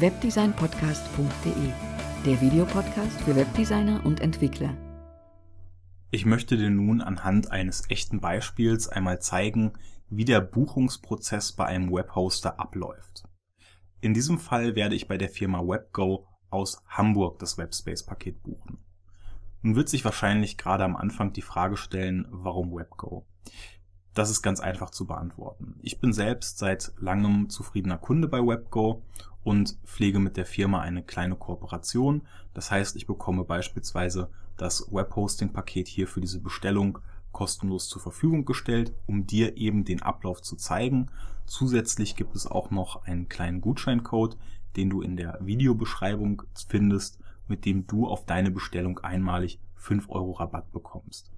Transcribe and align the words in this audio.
webdesignpodcast.de, 0.00 1.72
der 2.24 2.40
Videopodcast 2.40 3.20
für 3.22 3.34
Webdesigner 3.34 4.06
und 4.06 4.20
Entwickler. 4.20 4.76
Ich 6.12 6.24
möchte 6.24 6.56
dir 6.56 6.70
nun 6.70 7.00
anhand 7.00 7.50
eines 7.50 7.90
echten 7.90 8.20
Beispiels 8.20 8.88
einmal 8.88 9.20
zeigen, 9.20 9.72
wie 10.08 10.24
der 10.24 10.40
Buchungsprozess 10.40 11.50
bei 11.50 11.66
einem 11.66 11.90
Webhoster 11.92 12.60
abläuft. 12.60 13.24
In 14.00 14.14
diesem 14.14 14.38
Fall 14.38 14.76
werde 14.76 14.94
ich 14.94 15.08
bei 15.08 15.18
der 15.18 15.30
Firma 15.30 15.62
WebGo 15.66 16.28
aus 16.48 16.80
Hamburg 16.86 17.40
das 17.40 17.58
Webspace-Paket 17.58 18.40
buchen. 18.44 18.78
Nun 19.62 19.74
wird 19.74 19.88
sich 19.88 20.04
wahrscheinlich 20.04 20.56
gerade 20.56 20.84
am 20.84 20.94
Anfang 20.94 21.32
die 21.32 21.42
Frage 21.42 21.76
stellen, 21.76 22.28
warum 22.30 22.72
WebGo? 22.72 23.26
Das 24.14 24.30
ist 24.30 24.42
ganz 24.42 24.60
einfach 24.60 24.90
zu 24.90 25.06
beantworten. 25.06 25.78
Ich 25.82 26.00
bin 26.00 26.12
selbst 26.12 26.58
seit 26.58 26.92
langem 26.98 27.50
zufriedener 27.50 27.98
Kunde 27.98 28.28
bei 28.28 28.38
WebGo 28.38 29.02
und 29.48 29.78
pflege 29.86 30.18
mit 30.18 30.36
der 30.36 30.44
Firma 30.44 30.82
eine 30.82 31.02
kleine 31.02 31.34
Kooperation. 31.34 32.20
Das 32.52 32.70
heißt, 32.70 32.96
ich 32.96 33.06
bekomme 33.06 33.44
beispielsweise 33.44 34.28
das 34.58 34.92
Webhosting-Paket 34.92 35.88
hier 35.88 36.06
für 36.06 36.20
diese 36.20 36.38
Bestellung 36.38 36.98
kostenlos 37.32 37.88
zur 37.88 38.02
Verfügung 38.02 38.44
gestellt, 38.44 38.92
um 39.06 39.26
dir 39.26 39.56
eben 39.56 39.86
den 39.86 40.02
Ablauf 40.02 40.42
zu 40.42 40.56
zeigen. 40.56 41.10
Zusätzlich 41.46 42.14
gibt 42.14 42.36
es 42.36 42.46
auch 42.46 42.70
noch 42.70 43.04
einen 43.04 43.30
kleinen 43.30 43.62
Gutscheincode, 43.62 44.36
den 44.76 44.90
du 44.90 45.00
in 45.00 45.16
der 45.16 45.38
Videobeschreibung 45.40 46.42
findest, 46.68 47.18
mit 47.46 47.64
dem 47.64 47.86
du 47.86 48.06
auf 48.06 48.26
deine 48.26 48.50
Bestellung 48.50 48.98
einmalig 48.98 49.60
5 49.76 50.10
Euro 50.10 50.32
Rabatt 50.32 50.70
bekommst. 50.72 51.32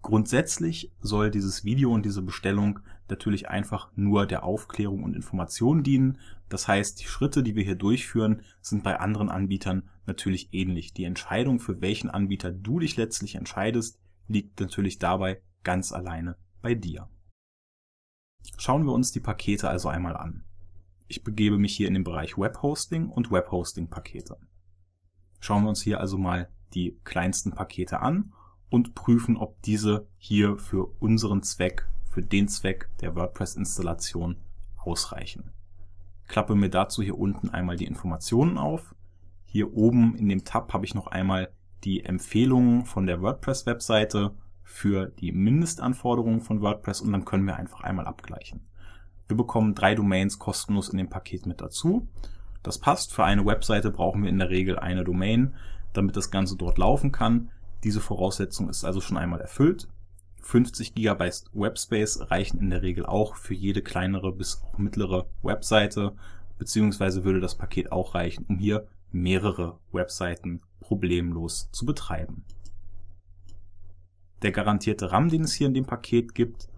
Grundsätzlich 0.00 0.92
soll 1.00 1.32
dieses 1.32 1.64
Video 1.64 1.92
und 1.92 2.06
diese 2.06 2.22
Bestellung 2.22 2.78
natürlich 3.08 3.48
einfach 3.48 3.90
nur 3.94 4.26
der 4.26 4.44
Aufklärung 4.44 5.02
und 5.02 5.14
Information 5.14 5.82
dienen. 5.82 6.18
Das 6.48 6.68
heißt, 6.68 7.00
die 7.00 7.06
Schritte, 7.06 7.42
die 7.42 7.54
wir 7.54 7.64
hier 7.64 7.74
durchführen, 7.74 8.42
sind 8.60 8.82
bei 8.82 8.98
anderen 8.98 9.28
Anbietern 9.28 9.88
natürlich 10.06 10.52
ähnlich. 10.52 10.92
Die 10.94 11.04
Entscheidung, 11.04 11.60
für 11.60 11.80
welchen 11.80 12.10
Anbieter 12.10 12.52
du 12.52 12.78
dich 12.78 12.96
letztlich 12.96 13.34
entscheidest, 13.34 13.98
liegt 14.28 14.60
natürlich 14.60 14.98
dabei 14.98 15.42
ganz 15.62 15.92
alleine 15.92 16.36
bei 16.60 16.74
dir. 16.74 17.08
Schauen 18.56 18.84
wir 18.84 18.92
uns 18.92 19.12
die 19.12 19.20
Pakete 19.20 19.68
also 19.68 19.88
einmal 19.88 20.16
an. 20.16 20.44
Ich 21.08 21.24
begebe 21.24 21.58
mich 21.58 21.76
hier 21.76 21.88
in 21.88 21.94
den 21.94 22.04
Bereich 22.04 22.38
Webhosting 22.38 23.08
und 23.08 23.30
Webhosting-Pakete. 23.30 24.38
Schauen 25.40 25.64
wir 25.64 25.68
uns 25.68 25.82
hier 25.82 26.00
also 26.00 26.16
mal 26.16 26.48
die 26.74 26.98
kleinsten 27.04 27.52
Pakete 27.52 28.00
an 28.00 28.32
und 28.70 28.94
prüfen, 28.94 29.36
ob 29.36 29.60
diese 29.62 30.08
hier 30.16 30.56
für 30.56 30.86
unseren 31.00 31.42
Zweck, 31.42 31.86
für 32.12 32.22
den 32.22 32.46
Zweck 32.46 32.90
der 33.00 33.16
WordPress-Installation 33.16 34.36
ausreichen. 34.76 35.50
Klappe 36.28 36.54
mir 36.54 36.68
dazu 36.68 37.02
hier 37.02 37.18
unten 37.18 37.48
einmal 37.48 37.76
die 37.76 37.86
Informationen 37.86 38.58
auf. 38.58 38.94
Hier 39.46 39.74
oben 39.74 40.14
in 40.16 40.28
dem 40.28 40.44
Tab 40.44 40.74
habe 40.74 40.84
ich 40.84 40.94
noch 40.94 41.06
einmal 41.06 41.50
die 41.84 42.04
Empfehlungen 42.04 42.84
von 42.84 43.06
der 43.06 43.22
WordPress-Webseite 43.22 44.34
für 44.62 45.06
die 45.06 45.32
Mindestanforderungen 45.32 46.42
von 46.42 46.60
WordPress 46.60 47.00
und 47.00 47.12
dann 47.12 47.24
können 47.24 47.46
wir 47.46 47.56
einfach 47.56 47.80
einmal 47.80 48.06
abgleichen. 48.06 48.60
Wir 49.26 49.36
bekommen 49.36 49.74
drei 49.74 49.94
Domains 49.94 50.38
kostenlos 50.38 50.90
in 50.90 50.98
dem 50.98 51.08
Paket 51.08 51.46
mit 51.46 51.62
dazu. 51.62 52.08
Das 52.62 52.78
passt. 52.78 53.14
Für 53.14 53.24
eine 53.24 53.46
Webseite 53.46 53.90
brauchen 53.90 54.22
wir 54.22 54.30
in 54.30 54.38
der 54.38 54.50
Regel 54.50 54.78
eine 54.78 55.04
Domain, 55.04 55.54
damit 55.94 56.16
das 56.16 56.30
Ganze 56.30 56.56
dort 56.56 56.76
laufen 56.76 57.10
kann. 57.10 57.50
Diese 57.84 58.00
Voraussetzung 58.00 58.68
ist 58.68 58.84
also 58.84 59.00
schon 59.00 59.16
einmal 59.16 59.40
erfüllt. 59.40 59.88
50 60.42 60.94
GB 60.94 61.30
Webspace 61.52 62.30
reichen 62.30 62.60
in 62.60 62.70
der 62.70 62.82
Regel 62.82 63.06
auch 63.06 63.36
für 63.36 63.54
jede 63.54 63.82
kleinere 63.82 64.32
bis 64.32 64.62
auch 64.62 64.78
mittlere 64.78 65.26
Webseite, 65.42 66.14
beziehungsweise 66.58 67.24
würde 67.24 67.40
das 67.40 67.56
Paket 67.56 67.92
auch 67.92 68.14
reichen, 68.14 68.44
um 68.48 68.58
hier 68.58 68.86
mehrere 69.10 69.78
Webseiten 69.92 70.60
problemlos 70.80 71.70
zu 71.72 71.86
betreiben. 71.86 72.44
Der 74.42 74.52
garantierte 74.52 75.12
RAM, 75.12 75.28
den 75.28 75.44
es 75.44 75.52
hier 75.52 75.68
in 75.68 75.74
dem 75.74 75.86
Paket 75.86 76.34
gibt, 76.34 76.68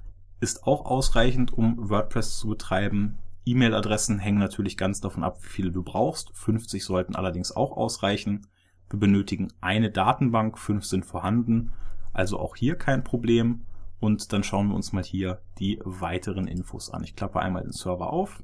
ist 0.41 0.65
auch 0.65 0.85
ausreichend, 0.85 1.53
um 1.53 1.89
WordPress 1.89 2.39
zu 2.39 2.49
betreiben. 2.49 3.17
E-Mail-Adressen 3.47 4.19
hängen 4.19 4.39
natürlich 4.39 4.77
ganz 4.77 5.01
davon 5.01 5.25
ab, 5.25 5.39
wie 5.43 5.49
viele 5.49 5.71
du 5.71 5.83
brauchst. 5.83 6.31
50 6.35 6.85
sollten 6.85 7.17
allerdings 7.17 7.53
auch 7.53 7.73
ausreichen. 7.77 8.47
Wir 8.91 8.99
benötigen 8.99 9.53
eine 9.63 9.91
Datenbank, 9.91 10.59
fünf 10.59 10.85
sind 10.85 11.07
vorhanden, 11.07 11.73
also 12.15 12.39
auch 12.39 12.57
hier 12.57 12.77
kein 12.77 13.05
Problem. 13.05 13.67
Und 14.01 14.33
dann 14.33 14.43
schauen 14.43 14.69
wir 14.69 14.75
uns 14.75 14.93
mal 14.93 15.05
hier 15.05 15.43
die 15.59 15.81
weiteren 15.85 16.47
Infos 16.47 16.91
an. 16.91 17.05
Ich 17.05 17.17
klappe 17.17 17.41
einmal 17.41 17.63
den 17.63 17.73
Server 17.73 18.11
auf. 18.13 18.43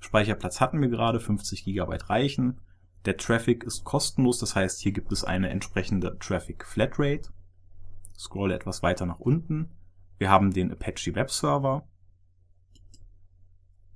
Speicherplatz 0.00 0.60
hatten 0.60 0.80
wir 0.80 0.88
gerade, 0.88 1.20
50 1.20 1.64
GB 1.64 1.96
reichen. 2.04 2.60
Der 3.04 3.16
Traffic 3.16 3.64
ist 3.64 3.84
kostenlos, 3.84 4.38
das 4.38 4.54
heißt, 4.54 4.80
hier 4.80 4.92
gibt 4.92 5.12
es 5.12 5.24
eine 5.24 5.50
entsprechende 5.50 6.18
Traffic 6.18 6.64
Flatrate. 6.64 7.30
Scroll 8.16 8.52
etwas 8.52 8.82
weiter 8.82 9.06
nach 9.06 9.20
unten. 9.20 9.70
Wir 10.18 10.30
haben 10.30 10.52
den 10.52 10.72
Apache 10.72 11.14
Web 11.14 11.30
Server. 11.30 11.86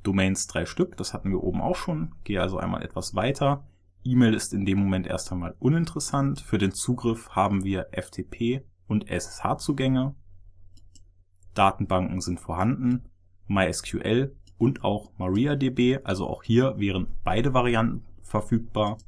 Domains 0.03 0.47
drei 0.47 0.67
Stück, 0.67 0.97
das 0.97 1.15
hatten 1.15 1.31
wir 1.31 1.43
oben 1.43 1.61
auch 1.61 1.77
schon. 1.77 2.15
Gehe 2.25 2.41
also 2.41 2.59
einmal 2.59 2.83
etwas 2.83 3.15
weiter. 3.15 3.65
E-Mail 4.05 4.35
ist 4.35 4.53
in 4.53 4.67
dem 4.67 4.79
Moment 4.79 5.07
erst 5.07 5.31
einmal 5.31 5.55
uninteressant. 5.59 6.41
Für 6.41 6.59
den 6.59 6.73
Zugriff 6.73 7.31
haben 7.31 7.65
wir 7.65 7.89
FTP 7.93 8.65
und 8.89 9.09
SSH-Zugänge. 9.09 10.15
Datenbanken 11.55 12.21
sind 12.21 12.41
vorhanden, 12.41 13.09
MySQL 13.47 14.35
und 14.59 14.85
auch 14.85 15.13
MariaDB, 15.19 16.01
also 16.05 16.27
auch 16.27 16.43
hier 16.43 16.79
wären 16.79 17.07
beide 17.25 17.55
Varianten 17.55 18.05
verfügbar. 18.23 18.99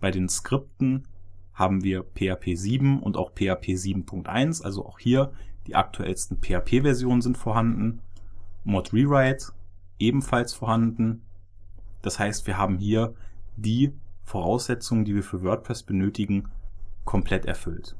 Bei 0.00 0.10
den 0.10 0.28
Skripten 0.28 1.06
haben 1.54 1.84
wir 1.84 2.02
PHP 2.02 2.56
7 2.56 3.02
und 3.02 3.16
auch 3.16 3.30
PHP 3.30 3.76
7.1, 3.76 4.62
also 4.62 4.84
auch 4.84 4.98
hier 4.98 5.32
die 5.66 5.74
aktuellsten 5.74 6.38
PHP-Versionen 6.38 7.22
sind 7.22 7.38
vorhanden. 7.38 8.00
Mod 8.64 8.92
Rewrite 8.92 9.52
ebenfalls 9.98 10.52
vorhanden. 10.54 11.22
Das 12.00 12.18
heißt, 12.18 12.46
wir 12.46 12.58
haben 12.58 12.78
hier 12.78 13.14
die 13.56 13.92
Voraussetzungen, 14.24 15.04
die 15.04 15.14
wir 15.14 15.22
für 15.22 15.42
WordPress 15.42 15.82
benötigen, 15.82 16.48
komplett 17.04 17.46
erfüllt. 17.46 17.96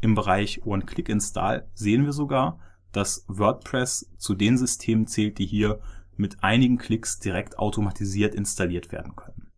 Im 0.00 0.14
Bereich 0.14 0.64
One-Click-Install 0.64 1.66
sehen 1.74 2.04
wir 2.04 2.12
sogar, 2.12 2.58
dass 2.92 3.24
WordPress 3.28 4.10
zu 4.16 4.34
den 4.34 4.58
Systemen 4.58 5.06
zählt, 5.06 5.38
die 5.38 5.46
hier 5.46 5.80
mit 6.16 6.42
einigen 6.42 6.78
Klicks 6.78 7.18
direkt 7.18 7.58
automatisiert 7.58 8.34
installiert 8.34 8.92
werden 8.92 9.16
können. 9.16 9.48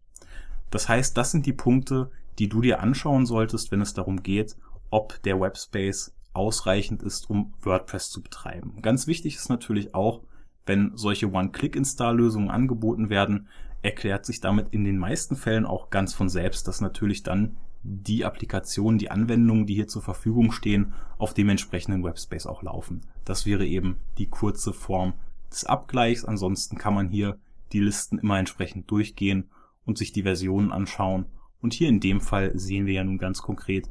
Das 0.70 0.88
heißt, 0.88 1.16
das 1.16 1.30
sind 1.30 1.46
die 1.46 1.52
Punkte, 1.52 2.10
die 2.38 2.48
du 2.48 2.60
dir 2.60 2.80
anschauen 2.80 3.26
solltest, 3.26 3.70
wenn 3.70 3.80
es 3.80 3.94
darum 3.94 4.22
geht, 4.22 4.56
ob 4.90 5.22
der 5.22 5.40
Webspace 5.40 6.14
ausreichend 6.32 7.02
ist, 7.02 7.28
um 7.28 7.52
WordPress 7.62 8.10
zu 8.10 8.22
betreiben. 8.22 8.80
Ganz 8.80 9.06
wichtig 9.06 9.36
ist 9.36 9.48
natürlich 9.48 9.94
auch, 9.94 10.22
wenn 10.64 10.92
solche 10.94 11.30
One-Click-Install-Lösungen 11.30 12.50
angeboten 12.50 13.10
werden, 13.10 13.48
erklärt 13.82 14.24
sich 14.24 14.40
damit 14.40 14.68
in 14.70 14.84
den 14.84 14.98
meisten 14.98 15.36
Fällen 15.36 15.66
auch 15.66 15.90
ganz 15.90 16.14
von 16.14 16.28
selbst, 16.28 16.68
dass 16.68 16.80
natürlich 16.80 17.22
dann 17.22 17.56
die 17.82 18.24
Applikationen, 18.24 18.98
die 18.98 19.10
Anwendungen, 19.10 19.66
die 19.66 19.74
hier 19.74 19.88
zur 19.88 20.02
Verfügung 20.02 20.52
stehen, 20.52 20.94
auf 21.18 21.34
dem 21.34 21.48
entsprechenden 21.48 22.04
Webspace 22.04 22.46
auch 22.46 22.62
laufen. 22.62 23.00
Das 23.24 23.44
wäre 23.44 23.66
eben 23.66 23.98
die 24.18 24.28
kurze 24.28 24.72
Form 24.72 25.14
des 25.50 25.64
Abgleichs. 25.64 26.24
Ansonsten 26.24 26.78
kann 26.78 26.94
man 26.94 27.08
hier 27.08 27.38
die 27.72 27.80
Listen 27.80 28.18
immer 28.18 28.38
entsprechend 28.38 28.90
durchgehen 28.90 29.50
und 29.84 29.98
sich 29.98 30.12
die 30.12 30.22
Versionen 30.22 30.70
anschauen. 30.70 31.26
Und 31.60 31.74
hier 31.74 31.88
in 31.88 32.00
dem 32.00 32.20
Fall 32.20 32.56
sehen 32.56 32.86
wir 32.86 32.94
ja 32.94 33.04
nun 33.04 33.18
ganz 33.18 33.42
konkret, 33.42 33.88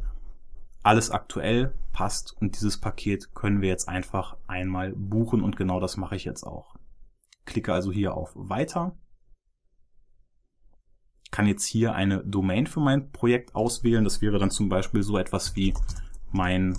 alles 0.84 1.12
aktuell 1.12 1.74
passt 1.92 2.36
und 2.40 2.56
dieses 2.56 2.80
Paket 2.80 3.36
können 3.36 3.62
wir 3.62 3.70
jetzt 3.70 3.88
einfach 3.88 4.38
einmal 4.48 4.94
buchen 4.94 5.44
und 5.44 5.56
genau 5.56 5.80
das 5.80 5.98
mache 5.98 6.16
ich 6.16 6.26
jetzt 6.26 6.44
auch. 6.44 6.76
Klicke 7.46 7.74
also 7.74 7.92
hier 7.92 8.16
auf 8.16 8.32
Weiter 8.36 8.96
kann 11.32 11.48
jetzt 11.48 11.66
hier 11.66 11.96
eine 11.96 12.20
Domain 12.20 12.68
für 12.68 12.82
mein 12.82 13.12
Projekt 13.12 13.56
auswählen. 13.56 14.04
Das 14.04 14.22
wäre 14.22 14.38
dann 14.38 14.52
zum 14.52 14.70
Beispiel 14.70 15.02
so 15.02 15.18
etwas 15.18 15.56
wie 15.56 15.74
mein 16.32 16.78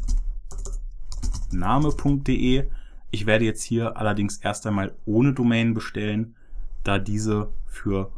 Name.de. 1.51 2.69
Ich 3.11 3.27
werde 3.27 3.45
jetzt 3.45 3.63
hier 3.63 3.97
allerdings 3.97 4.39
erst 4.39 4.67
einmal 4.67 4.95
ohne 5.05 5.33
Domain 5.33 5.75
bestellen, 5.75 6.37
da 6.85 6.99
diese 6.99 7.53
für 7.67 8.13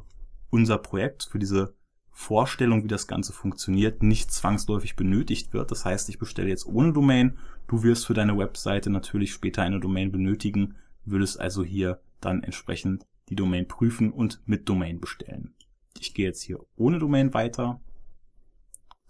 unser 0.51 0.79
Projekt, 0.79 1.29
für 1.31 1.39
diese 1.39 1.75
Vorstellung, 2.11 2.85
wie 2.85 2.89
das 2.89 3.09
Ganze 3.09 3.33
funktioniert, 3.33 4.03
nicht 4.03 4.31
zwangsläufig 4.31 4.95
benötigt 4.95 5.53
wird. 5.53 5.71
Das 5.73 5.85
heißt, 5.85 6.09
ich 6.09 6.19
bestelle 6.19 6.49
jetzt 6.49 6.67
ohne 6.67 6.93
Domain. 6.93 7.39
Du 7.67 7.83
wirst 7.83 8.07
für 8.07 8.15
deine 8.15 8.39
Webseite 8.39 8.91
natürlich 8.91 9.33
später 9.33 9.63
eine 9.63 9.81
Domain 9.81 10.13
benötigen, 10.13 10.77
würdest 11.05 11.41
also 11.41 11.65
hier 11.65 12.01
dann 12.21 12.43
entsprechend 12.45 13.05
die 13.29 13.37
Domain 13.37 13.67
prüfen 13.67 14.13
und 14.13 14.41
mit 14.47 14.69
Domain 14.69 15.01
bestellen. 15.01 15.55
Ich 15.99 16.15
gehe 16.15 16.27
jetzt 16.27 16.43
hier 16.43 16.61
ohne 16.77 16.99
Domain 16.99 17.35
weiter, 17.35 17.81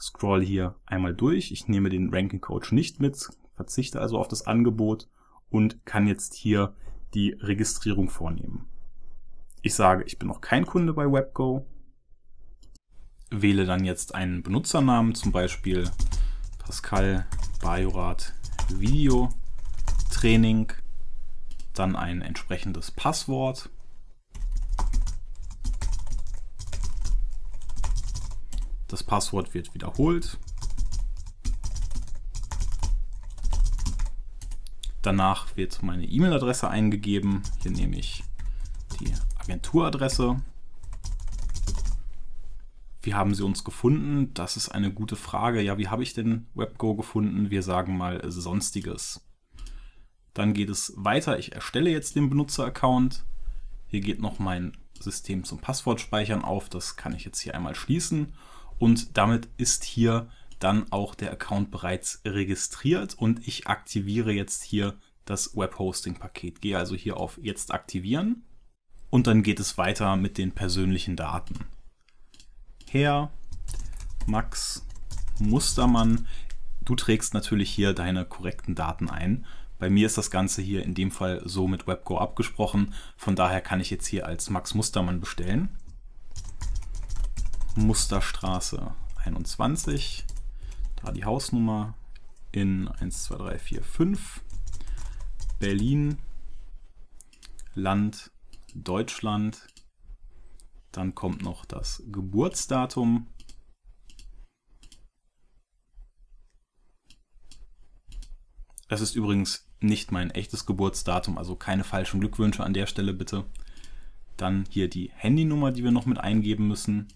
scroll 0.00 0.44
hier 0.44 0.76
einmal 0.86 1.14
durch. 1.14 1.50
Ich 1.52 1.68
nehme 1.68 1.88
den 1.88 2.12
Ranking 2.12 2.40
Coach 2.40 2.72
nicht 2.72 3.00
mit, 3.00 3.28
verzichte 3.54 4.00
also 4.00 4.18
auf 4.18 4.28
das 4.28 4.46
Angebot 4.46 5.08
und 5.50 5.84
kann 5.86 6.06
jetzt 6.06 6.34
hier 6.34 6.74
die 7.14 7.30
Registrierung 7.30 8.08
vornehmen. 8.08 8.68
Ich 9.62 9.74
sage, 9.74 10.04
ich 10.04 10.18
bin 10.18 10.28
noch 10.28 10.40
kein 10.40 10.66
Kunde 10.66 10.92
bei 10.92 11.10
WebGo. 11.10 11.66
Wähle 13.30 13.64
dann 13.64 13.84
jetzt 13.84 14.14
einen 14.14 14.42
Benutzernamen, 14.42 15.14
zum 15.14 15.32
Beispiel 15.32 15.90
Pascal 16.58 17.26
Bajorat 17.62 18.34
Video 18.68 19.30
Training, 20.10 20.72
dann 21.72 21.96
ein 21.96 22.22
entsprechendes 22.22 22.90
Passwort. 22.90 23.70
Das 28.94 29.02
Passwort 29.02 29.54
wird 29.54 29.74
wiederholt. 29.74 30.38
Danach 35.02 35.56
wird 35.56 35.82
meine 35.82 36.06
E-Mail-Adresse 36.06 36.68
eingegeben. 36.70 37.42
Hier 37.60 37.72
nehme 37.72 37.98
ich 37.98 38.22
die 39.00 39.12
Agenturadresse. 39.36 40.40
Wie 43.02 43.14
haben 43.14 43.34
Sie 43.34 43.42
uns 43.42 43.64
gefunden? 43.64 44.32
Das 44.32 44.56
ist 44.56 44.68
eine 44.68 44.92
gute 44.92 45.16
Frage. 45.16 45.60
Ja, 45.60 45.76
wie 45.76 45.88
habe 45.88 46.04
ich 46.04 46.14
denn 46.14 46.46
WebGo 46.54 46.94
gefunden? 46.94 47.50
Wir 47.50 47.64
sagen 47.64 47.96
mal 47.96 48.22
Sonstiges. 48.30 49.26
Dann 50.34 50.54
geht 50.54 50.70
es 50.70 50.92
weiter. 50.94 51.36
Ich 51.40 51.52
erstelle 51.52 51.90
jetzt 51.90 52.14
den 52.14 52.30
Benutzeraccount. 52.30 53.24
Hier 53.88 54.02
geht 54.02 54.20
noch 54.20 54.38
mein 54.38 54.76
System 55.00 55.42
zum 55.42 55.58
Passwortspeichern 55.58 56.44
auf. 56.44 56.68
Das 56.68 56.94
kann 56.94 57.12
ich 57.12 57.24
jetzt 57.24 57.40
hier 57.40 57.56
einmal 57.56 57.74
schließen. 57.74 58.34
Und 58.78 59.16
damit 59.16 59.48
ist 59.56 59.84
hier 59.84 60.28
dann 60.58 60.90
auch 60.90 61.14
der 61.14 61.32
Account 61.32 61.70
bereits 61.70 62.20
registriert 62.24 63.14
und 63.14 63.46
ich 63.46 63.66
aktiviere 63.66 64.32
jetzt 64.32 64.62
hier 64.62 64.94
das 65.24 65.56
Webhosting-Paket. 65.56 66.60
Gehe 66.60 66.78
also 66.78 66.94
hier 66.94 67.16
auf 67.16 67.38
Jetzt 67.42 67.72
aktivieren 67.72 68.44
und 69.10 69.26
dann 69.26 69.42
geht 69.42 69.60
es 69.60 69.78
weiter 69.78 70.16
mit 70.16 70.38
den 70.38 70.52
persönlichen 70.52 71.16
Daten. 71.16 71.66
Herr 72.90 73.30
Max 74.26 74.86
Mustermann, 75.38 76.26
du 76.84 76.94
trägst 76.94 77.34
natürlich 77.34 77.70
hier 77.70 77.92
deine 77.92 78.24
korrekten 78.24 78.74
Daten 78.74 79.10
ein. 79.10 79.44
Bei 79.78 79.90
mir 79.90 80.06
ist 80.06 80.16
das 80.16 80.30
Ganze 80.30 80.62
hier 80.62 80.82
in 80.82 80.94
dem 80.94 81.10
Fall 81.10 81.42
so 81.44 81.68
mit 81.68 81.86
WebGo 81.86 82.18
abgesprochen. 82.18 82.94
Von 83.16 83.36
daher 83.36 83.60
kann 83.60 83.80
ich 83.80 83.90
jetzt 83.90 84.06
hier 84.06 84.26
als 84.26 84.48
Max 84.48 84.74
Mustermann 84.74 85.20
bestellen. 85.20 85.68
Musterstraße 87.76 88.94
21 89.24 90.24
da 91.02 91.12
die 91.12 91.24
Hausnummer 91.24 91.94
in 92.52 92.88
1, 92.88 93.24
2, 93.24 93.36
3, 93.36 93.58
4, 93.58 93.82
5. 93.82 94.42
Berlin, 95.58 96.18
Land, 97.74 98.30
Deutschland. 98.74 99.66
Dann 100.92 101.14
kommt 101.14 101.42
noch 101.42 101.64
das 101.64 102.02
Geburtsdatum. 102.10 103.26
Es 108.88 109.00
ist 109.00 109.16
übrigens 109.16 109.66
nicht 109.80 110.12
mein 110.12 110.30
echtes 110.30 110.66
Geburtsdatum, 110.66 111.36
also 111.36 111.56
keine 111.56 111.84
falschen 111.84 112.20
Glückwünsche 112.20 112.62
an 112.62 112.74
der 112.74 112.86
Stelle 112.86 113.12
bitte. 113.12 113.44
Dann 114.36 114.64
hier 114.70 114.88
die 114.88 115.10
Handynummer, 115.14 115.72
die 115.72 115.84
wir 115.84 115.90
noch 115.90 116.06
mit 116.06 116.18
eingeben 116.18 116.68
müssen. 116.68 117.08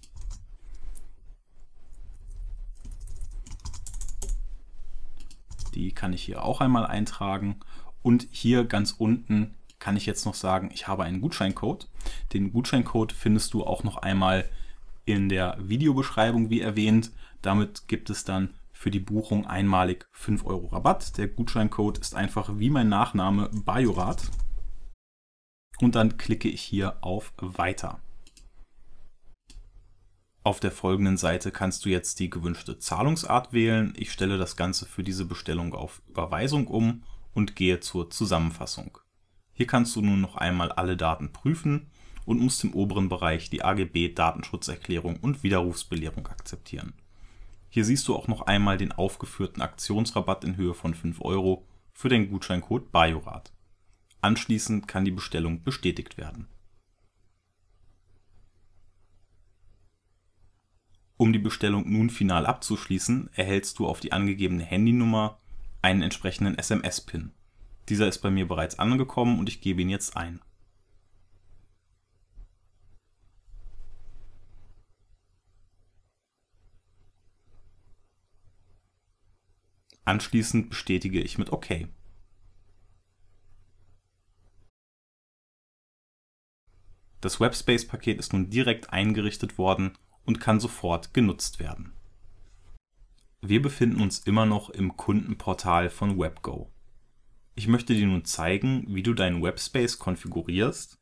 Die 5.75 5.93
kann 5.93 6.13
ich 6.13 6.23
hier 6.23 6.45
auch 6.45 6.61
einmal 6.61 6.87
eintragen. 6.87 7.61
Und 8.03 8.27
hier 8.31 8.65
ganz 8.65 8.93
unten 8.93 9.55
kann 9.79 9.97
ich 9.97 10.07
jetzt 10.07 10.25
noch 10.27 10.35
sagen, 10.35 10.71
ich 10.73 10.89
habe 10.89 11.05
einen 11.05 11.21
Gutscheincode. 11.21 11.89
Den 12.33 12.53
Gutscheincode 12.53 13.13
findest 13.13 13.55
du 13.55 13.65
auch 13.65 13.85
noch 13.85 13.97
einmal 13.97 14.49
in 15.05 15.29
der 15.29 15.57
Videobeschreibung, 15.61 16.51
wie 16.51 16.61
erwähnt. 16.61 17.13
Damit 17.43 17.89
gibt 17.89 18.11
es 18.11 18.25
dann 18.25 18.55
für 18.73 18.91
die 18.91 19.01
Buchung 19.01 19.47
einmalig 19.47 20.07
5 20.13 20.45
Euro 20.45 20.69
Rabatt. 20.69 21.17
Der 21.19 21.29
Gutscheincode 21.29 21.99
ist 21.99 22.15
einfach 22.15 22.59
wie 22.59 22.71
mein 22.71 22.89
Nachname 22.89 23.51
Bajorat. 23.53 24.31
Und 25.81 25.95
dann 25.95 26.19
klicke 26.19 26.49
ich 26.49 26.61
hier 26.61 26.97
auf 27.01 27.33
Weiter. 27.39 28.01
Auf 30.49 30.61
der 30.61 30.71
folgenden 30.71 31.19
Seite 31.19 31.51
kannst 31.51 31.85
du 31.85 31.91
jetzt 31.91 32.21
die 32.21 32.31
gewünschte 32.31 32.79
Zahlungsart 32.79 33.53
wählen. 33.53 33.93
Ich 33.99 34.11
stelle 34.11 34.39
das 34.39 34.57
Ganze 34.57 34.87
für 34.87 35.05
diese 35.05 35.27
Bestellung 35.27 35.75
auf 35.75 36.01
Überweisung 36.09 36.69
um 36.69 37.03
und 37.35 37.55
gehe 37.55 37.81
zur 37.81 38.09
Zusammenfassung. 38.09 38.97
Hier 39.53 39.67
kannst 39.67 39.95
du 39.95 40.01
nun 40.01 40.23
noch 40.23 40.37
einmal 40.37 40.73
alle 40.73 40.97
Daten 40.97 41.35
prüfen 41.35 41.91
und 42.25 42.41
musst 42.41 42.65
im 42.65 42.73
oberen 42.73 43.11
Bereich 43.11 43.51
die 43.51 43.63
AGB 43.63 44.15
Datenschutzerklärung 44.15 45.17
und 45.17 45.43
Widerrufsbelehrung 45.43 46.27
akzeptieren. 46.29 46.95
Hier 47.69 47.85
siehst 47.85 48.09
du 48.09 48.17
auch 48.17 48.27
noch 48.27 48.41
einmal 48.41 48.79
den 48.79 48.93
aufgeführten 48.93 49.61
Aktionsrabatt 49.61 50.45
in 50.45 50.57
Höhe 50.57 50.73
von 50.73 50.95
5 50.95 51.21
Euro 51.21 51.67
für 51.93 52.09
den 52.09 52.31
Gutscheincode 52.31 52.91
BAJORAT. 52.91 53.53
Anschließend 54.23 54.89
kann 54.89 55.05
die 55.05 55.11
Bestellung 55.11 55.63
bestätigt 55.63 56.17
werden. 56.17 56.49
Um 61.19 61.33
die 61.33 61.41
Bestellung 61.41 61.91
nun 61.91 62.11
final 62.11 62.47
abzuschließen, 62.47 63.31
erhältst 63.35 63.81
du 63.81 63.89
auf 63.89 63.99
die 63.99 64.13
angegebene 64.13 64.63
Handynummer 64.63 65.41
einen 65.83 66.03
entsprechenden 66.03 66.57
SMS-Pin. 66.57 67.33
Dieser 67.89 68.07
ist 68.07 68.19
bei 68.19 68.31
mir 68.31 68.47
bereits 68.47 68.79
angekommen 68.79 69.41
und 69.41 69.49
ich 69.49 69.61
gebe 69.61 69.83
ihn 69.83 69.89
jetzt 69.89 70.17
ein. 70.17 70.41
Anschließend 80.05 80.71
bestätige 80.71 81.21
ich 81.21 81.37
mit 81.37 81.53
OK. 81.53 81.89
Das 87.21 87.41
Webspace-Paket 87.41 88.21
ist 88.21 88.33
nun 88.33 88.51
direkt 88.51 88.93
eingerichtet 88.93 89.59
worden 89.59 89.99
und 90.29 90.41
kann 90.41 90.61
sofort 90.61 91.15
genutzt 91.15 91.59
werden. 91.59 91.95
Wir 93.41 93.63
befinden 93.63 94.03
uns 94.03 94.19
immer 94.19 94.45
noch 94.45 94.69
im 94.69 94.95
Kundenportal 94.95 95.89
von 95.89 96.19
WebGo. 96.19 96.71
Ich 97.55 97.67
möchte 97.67 97.95
dir 97.95 98.07
nun 98.07 98.27
zeigen, 98.27 98.85
wie 98.89 99.03
du 99.03 99.15
deinen 99.15 99.43
Webspace 99.43 99.99
konfigurierst, 99.99 101.01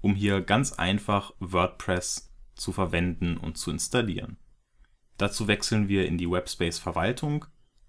um 0.00 0.16
hier 0.16 0.40
ganz 0.40 0.72
einfach 0.72 1.32
WordPress 1.38 2.34
zu 2.56 2.72
verwenden 2.72 3.36
und 3.36 3.56
zu 3.56 3.70
installieren. 3.70 4.36
Dazu 5.16 5.46
wechseln 5.46 5.86
wir 5.86 6.06
in 6.06 6.18
die 6.18 6.28
Webspace 6.28 6.80
Verwaltung. 6.80 7.44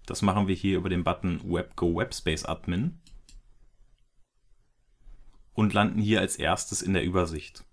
Das 0.06 0.22
machen 0.22 0.46
wir 0.46 0.54
hier 0.54 0.76
über 0.76 0.90
den 0.90 1.02
Button 1.02 1.40
WebGo 1.42 1.96
Webspace 1.96 2.44
Admin 2.44 3.00
und 5.54 5.72
landen 5.72 6.00
hier 6.00 6.20
als 6.20 6.36
erstes 6.36 6.82
in 6.82 6.92
der 6.92 7.02
Übersicht. 7.02 7.64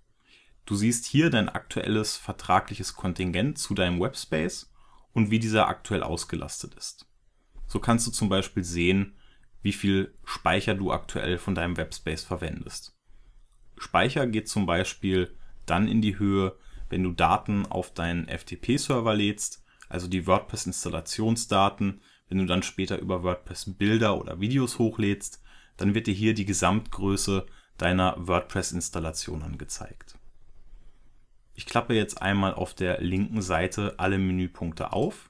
Du 0.69 0.75
siehst 0.75 1.07
hier 1.07 1.31
dein 1.31 1.49
aktuelles 1.49 2.15
vertragliches 2.15 2.93
Kontingent 2.93 3.57
zu 3.57 3.73
deinem 3.73 3.99
Webspace 3.99 4.71
und 5.13 5.31
wie 5.31 5.39
dieser 5.39 5.67
aktuell 5.67 6.03
ausgelastet 6.03 6.75
ist. 6.75 7.07
So 7.65 7.79
kannst 7.79 8.05
du 8.05 8.11
zum 8.11 8.29
Beispiel 8.29 8.63
sehen, 8.63 9.15
wie 9.63 9.73
viel 9.73 10.13
Speicher 10.23 10.75
du 10.75 10.91
aktuell 10.91 11.39
von 11.39 11.55
deinem 11.55 11.75
Webspace 11.75 12.23
verwendest. 12.23 12.95
Speicher 13.79 14.27
geht 14.27 14.47
zum 14.47 14.67
Beispiel 14.67 15.35
dann 15.65 15.87
in 15.87 16.03
die 16.03 16.19
Höhe, 16.19 16.55
wenn 16.89 17.01
du 17.01 17.13
Daten 17.13 17.65
auf 17.65 17.91
deinen 17.91 18.27
FTP-Server 18.27 19.15
lädst, 19.15 19.63
also 19.87 20.07
die 20.07 20.27
WordPress-Installationsdaten. 20.27 21.99
Wenn 22.27 22.37
du 22.37 22.45
dann 22.45 22.61
später 22.61 22.99
über 22.99 23.23
WordPress 23.23 23.73
Bilder 23.73 24.19
oder 24.19 24.39
Videos 24.39 24.77
hochlädst, 24.77 25.41
dann 25.77 25.95
wird 25.95 26.05
dir 26.05 26.13
hier 26.13 26.35
die 26.35 26.45
Gesamtgröße 26.45 27.47
deiner 27.79 28.15
WordPress-Installation 28.19 29.41
angezeigt. 29.41 30.18
Ich 31.59 31.65
klappe 31.65 31.93
jetzt 31.93 32.21
einmal 32.21 32.53
auf 32.53 32.73
der 32.73 33.01
linken 33.01 33.41
Seite 33.41 33.95
alle 33.97 34.17
Menüpunkte 34.17 34.93
auf. 34.93 35.29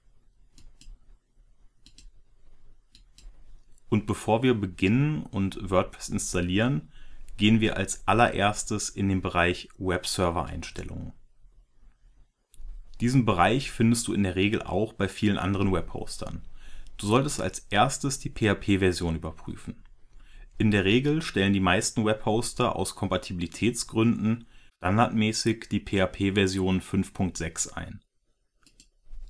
Und 3.90 4.06
bevor 4.06 4.44
wir 4.44 4.54
beginnen 4.54 5.24
und 5.24 5.72
WordPress 5.72 6.10
installieren, 6.10 6.92
gehen 7.38 7.62
wir 7.62 7.78
als 7.78 8.08
allererstes 8.08 8.90
in 8.90 9.10
den 9.10 9.24
Bereich 9.24 9.70
Webserver-Einstellungen. 9.80 11.14
Diesen 13.02 13.26
Bereich 13.26 13.72
findest 13.72 14.08
du 14.08 14.14
in 14.14 14.22
der 14.22 14.36
Regel 14.36 14.62
auch 14.62 14.94
bei 14.94 15.08
vielen 15.08 15.40
anderen 15.40 15.74
Webhostern. 15.74 16.44
Du 16.98 17.08
solltest 17.08 17.42
als 17.42 17.66
erstes 17.72 18.20
die 18.20 18.30
PHP-Version 18.30 19.16
überprüfen. 19.16 19.82
In 20.60 20.70
der 20.70 20.86
Regel 20.86 21.24
stellen 21.24 21.54
die 21.54 21.60
meisten 21.60 22.06
Webhoster 22.06 22.76
aus 22.76 22.94
Kompatibilitätsgründen 22.94 24.46
standardmäßig 24.80 25.68
die 25.70 25.82
PHP-Version 25.82 26.80
5.6 26.80 27.74
ein. 27.74 28.00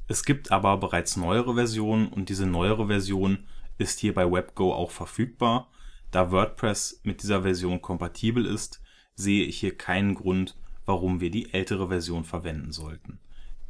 Es 0.07 0.23
gibt 0.23 0.51
aber 0.51 0.77
bereits 0.77 1.17
neuere 1.17 1.55
Versionen 1.55 2.07
und 2.07 2.29
diese 2.29 2.45
neuere 2.45 2.85
Version 2.85 3.47
ist 3.79 3.99
hier 3.99 4.13
bei 4.13 4.31
WebGo 4.31 4.71
auch 4.71 4.91
verfügbar. 4.91 5.71
Da 6.11 6.31
WordPress 6.31 7.01
mit 7.03 7.23
dieser 7.23 7.41
Version 7.41 7.81
kompatibel 7.81 8.45
ist, 8.45 8.81
sehe 9.15 9.43
ich 9.43 9.59
hier 9.59 9.75
keinen 9.75 10.13
Grund, 10.13 10.55
warum 10.85 11.19
wir 11.19 11.31
die 11.31 11.51
ältere 11.51 11.87
Version 11.87 12.25
verwenden 12.25 12.71
sollten. 12.71 13.19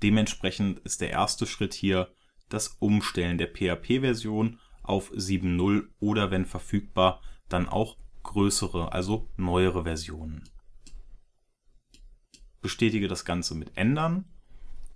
Dementsprechend 0.03 0.79
ist 0.79 0.99
der 0.99 1.11
erste 1.11 1.45
Schritt 1.45 1.73
hier 1.73 2.09
das 2.49 2.75
Umstellen 2.79 3.37
der 3.37 3.47
PHP-Version 3.47 4.59
auf 4.83 5.13
7.0 5.13 5.87
oder 6.01 6.29
wenn 6.29 6.45
verfügbar 6.45 7.21
dann 7.47 7.69
auch 7.69 7.95
größere, 8.23 8.91
also 8.91 9.29
neuere 9.37 9.83
Versionen. 9.83 10.43
Bestätige 12.61 13.07
das 13.07 13.25
Ganze 13.25 13.55
mit 13.55 13.77
Ändern 13.77 14.25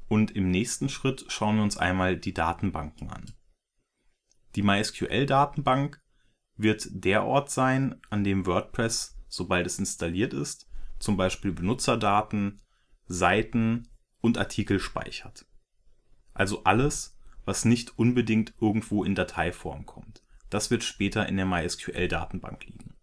und 0.07 0.31
im 0.31 0.49
nächsten 0.49 0.89
Schritt 0.89 1.25
schauen 1.29 1.57
wir 1.57 1.63
uns 1.63 1.77
einmal 1.77 2.17
die 2.17 2.33
Datenbanken 2.33 3.09
an. 3.09 3.25
Die 4.55 4.61
MySQL-Datenbank 4.61 6.01
wird 6.55 6.87
der 6.91 7.23
Ort 7.23 7.49
sein, 7.49 7.99
an 8.09 8.23
dem 8.23 8.45
WordPress, 8.45 9.17
sobald 9.27 9.65
es 9.65 9.79
installiert 9.79 10.33
ist, 10.33 10.69
zum 10.99 11.17
Beispiel 11.17 11.51
Benutzerdaten, 11.51 12.61
Seiten 13.05 13.89
und 14.21 14.37
Artikel 14.37 14.79
speichert. 14.79 15.45
Also 16.33 16.63
alles, 16.63 17.17
was 17.45 17.65
nicht 17.65 17.97
unbedingt 17.97 18.53
irgendwo 18.61 19.03
in 19.03 19.15
Dateiform 19.15 19.85
kommt. 19.85 20.23
Das 20.49 20.69
wird 20.69 20.83
später 20.83 21.27
in 21.27 21.37
der 21.37 21.45
MySQL-Datenbank 21.45 22.65
liegen. 22.65 22.95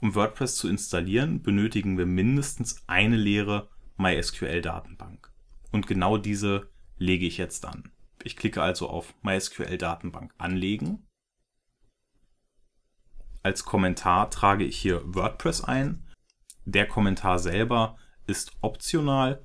Um 0.00 0.14
WordPress 0.14 0.56
zu 0.56 0.68
installieren, 0.68 1.42
benötigen 1.42 1.96
wir 1.96 2.06
mindestens 2.06 2.84
eine 2.86 3.16
leere 3.16 3.70
MySQL-Datenbank. 3.96 5.32
Und 5.72 5.86
genau 5.86 6.16
diese 6.18 6.70
lege 6.98 7.26
ich 7.26 7.36
jetzt 7.38 7.64
an. 7.64 7.92
Ich 8.22 8.36
klicke 8.36 8.62
also 8.62 8.88
auf 8.88 9.14
MySQL-Datenbank 9.22 10.32
anlegen. 10.38 11.06
Als 13.42 13.64
Kommentar 13.64 14.30
trage 14.30 14.64
ich 14.64 14.76
hier 14.76 15.02
WordPress 15.04 15.62
ein. 15.62 16.04
Der 16.64 16.88
Kommentar 16.88 17.38
selber 17.38 17.96
ist 18.26 18.52
optional. 18.60 19.42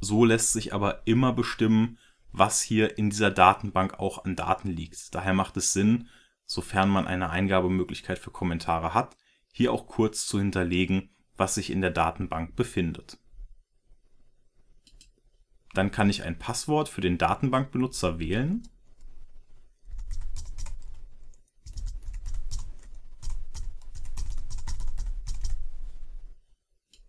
So 0.00 0.24
lässt 0.24 0.52
sich 0.52 0.72
aber 0.72 1.06
immer 1.06 1.32
bestimmen, 1.32 1.98
was 2.30 2.60
hier 2.60 2.98
in 2.98 3.10
dieser 3.10 3.30
Datenbank 3.30 3.98
auch 3.98 4.24
an 4.24 4.36
Daten 4.36 4.70
liegt. 4.70 5.14
Daher 5.14 5.34
macht 5.34 5.56
es 5.56 5.72
Sinn, 5.72 6.08
sofern 6.46 6.88
man 6.88 7.06
eine 7.06 7.30
Eingabemöglichkeit 7.30 8.18
für 8.18 8.30
Kommentare 8.30 8.94
hat, 8.94 9.16
hier 9.52 9.72
auch 9.72 9.86
kurz 9.86 10.26
zu 10.26 10.38
hinterlegen, 10.38 11.10
was 11.36 11.54
sich 11.54 11.70
in 11.70 11.80
der 11.80 11.90
Datenbank 11.90 12.56
befindet. 12.56 13.18
Dann 15.74 15.90
kann 15.90 16.10
ich 16.10 16.22
ein 16.22 16.38
Passwort 16.38 16.88
für 16.88 17.00
den 17.00 17.16
Datenbankbenutzer 17.16 18.18
wählen. 18.18 18.68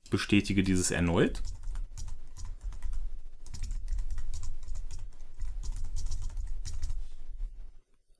Bestätige 0.09 0.63
dieses 0.63 0.91
erneut. 0.91 1.41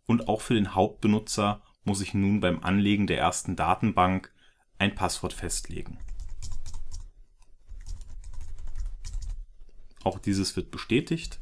Und 0.05 0.27
auch 0.27 0.41
für 0.41 0.55
den 0.55 0.75
Hauptbenutzer 0.75 1.62
muss 1.85 2.01
ich 2.01 2.13
nun 2.13 2.39
beim 2.39 2.63
Anlegen 2.63 3.07
der 3.07 3.19
ersten 3.19 3.55
Datenbank 3.55 4.33
ein 4.77 4.95
Passwort 4.95 5.33
festlegen. 5.33 6.00
Auch 10.03 10.19
dieses 10.19 10.55
wird 10.55 10.72
bestätigt. 10.72 11.39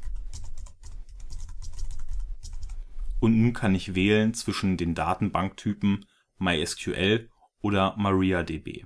Und 3.20 3.40
nun 3.40 3.52
kann 3.52 3.74
ich 3.74 3.94
wählen 3.94 4.34
zwischen 4.34 4.76
den 4.76 4.94
Datenbanktypen 4.94 6.06
MySQL 6.38 7.28
oder 7.60 7.96
MariaDB. 7.96 8.84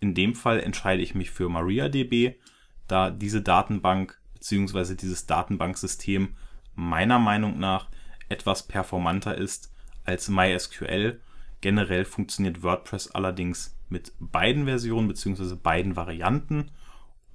In 0.00 0.14
dem 0.14 0.34
Fall 0.34 0.60
entscheide 0.60 1.02
ich 1.02 1.14
mich 1.14 1.30
für 1.30 1.48
MariaDB, 1.48 2.38
da 2.86 3.10
diese 3.10 3.42
Datenbank 3.42 4.20
bzw. 4.34 4.94
dieses 4.94 5.26
Datenbanksystem 5.26 6.36
meiner 6.74 7.18
Meinung 7.18 7.58
nach 7.58 7.90
etwas 8.28 8.66
performanter 8.66 9.36
ist 9.36 9.72
als 10.04 10.28
MySQL. 10.28 11.20
Generell 11.60 12.04
funktioniert 12.04 12.62
WordPress 12.62 13.10
allerdings 13.10 13.76
mit 13.88 14.12
beiden 14.18 14.64
Versionen 14.64 15.08
bzw. 15.08 15.56
beiden 15.56 15.96
Varianten 15.96 16.70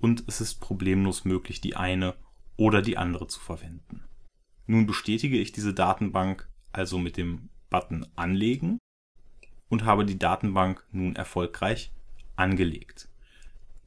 und 0.05 0.23
es 0.27 0.39
ist 0.39 0.61
problemlos 0.61 1.25
möglich, 1.25 1.61
die 1.61 1.75
eine 1.75 2.13
oder 2.57 2.83
die 2.83 2.95
andere 2.95 3.25
zu 3.25 3.39
verwenden. 3.39 4.03
Nun 4.67 4.85
bestätige 4.85 5.39
ich 5.39 5.51
diese 5.51 5.73
Datenbank 5.73 6.47
also 6.71 6.99
mit 6.99 7.17
dem 7.17 7.49
Button 7.71 8.05
Anlegen 8.15 8.77
und 9.67 9.83
habe 9.83 10.05
die 10.05 10.19
Datenbank 10.19 10.85
nun 10.91 11.15
erfolgreich 11.15 11.91
angelegt. 12.35 13.09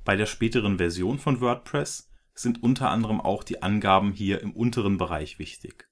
Bei 0.05 0.17
der 0.17 0.27
späteren 0.27 0.79
Version 0.79 1.21
von 1.21 1.41
WordPress 1.41 2.11
sind 2.35 2.65
unter 2.65 2.91
anderem 2.91 3.21
auch 3.21 3.45
die 3.45 3.63
Angaben 3.63 4.11
hier 4.11 4.41
im 4.41 4.51
unteren 4.51 4.99
Bereich 4.99 5.39
wichtig. 5.39 5.89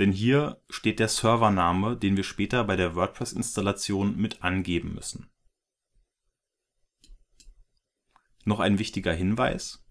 Denn 0.00 0.10
hier 0.10 0.60
steht 0.68 0.98
der 0.98 1.06
Servername, 1.06 1.96
den 1.96 2.16
wir 2.16 2.24
später 2.24 2.64
bei 2.64 2.74
der 2.74 2.96
WordPress-Installation 2.96 4.16
mit 4.16 4.42
angeben 4.42 4.96
müssen. 4.96 5.28
Noch 8.44 8.60
ein 8.60 8.78
wichtiger 8.78 9.12
Hinweis. 9.12 9.84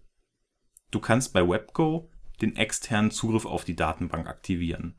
Du 0.90 1.00
kannst 1.00 1.32
bei 1.32 1.46
WebGo 1.46 2.10
den 2.40 2.56
externen 2.56 3.10
Zugriff 3.10 3.46
auf 3.46 3.64
die 3.64 3.76
Datenbank 3.76 4.28
aktivieren. 4.28 4.98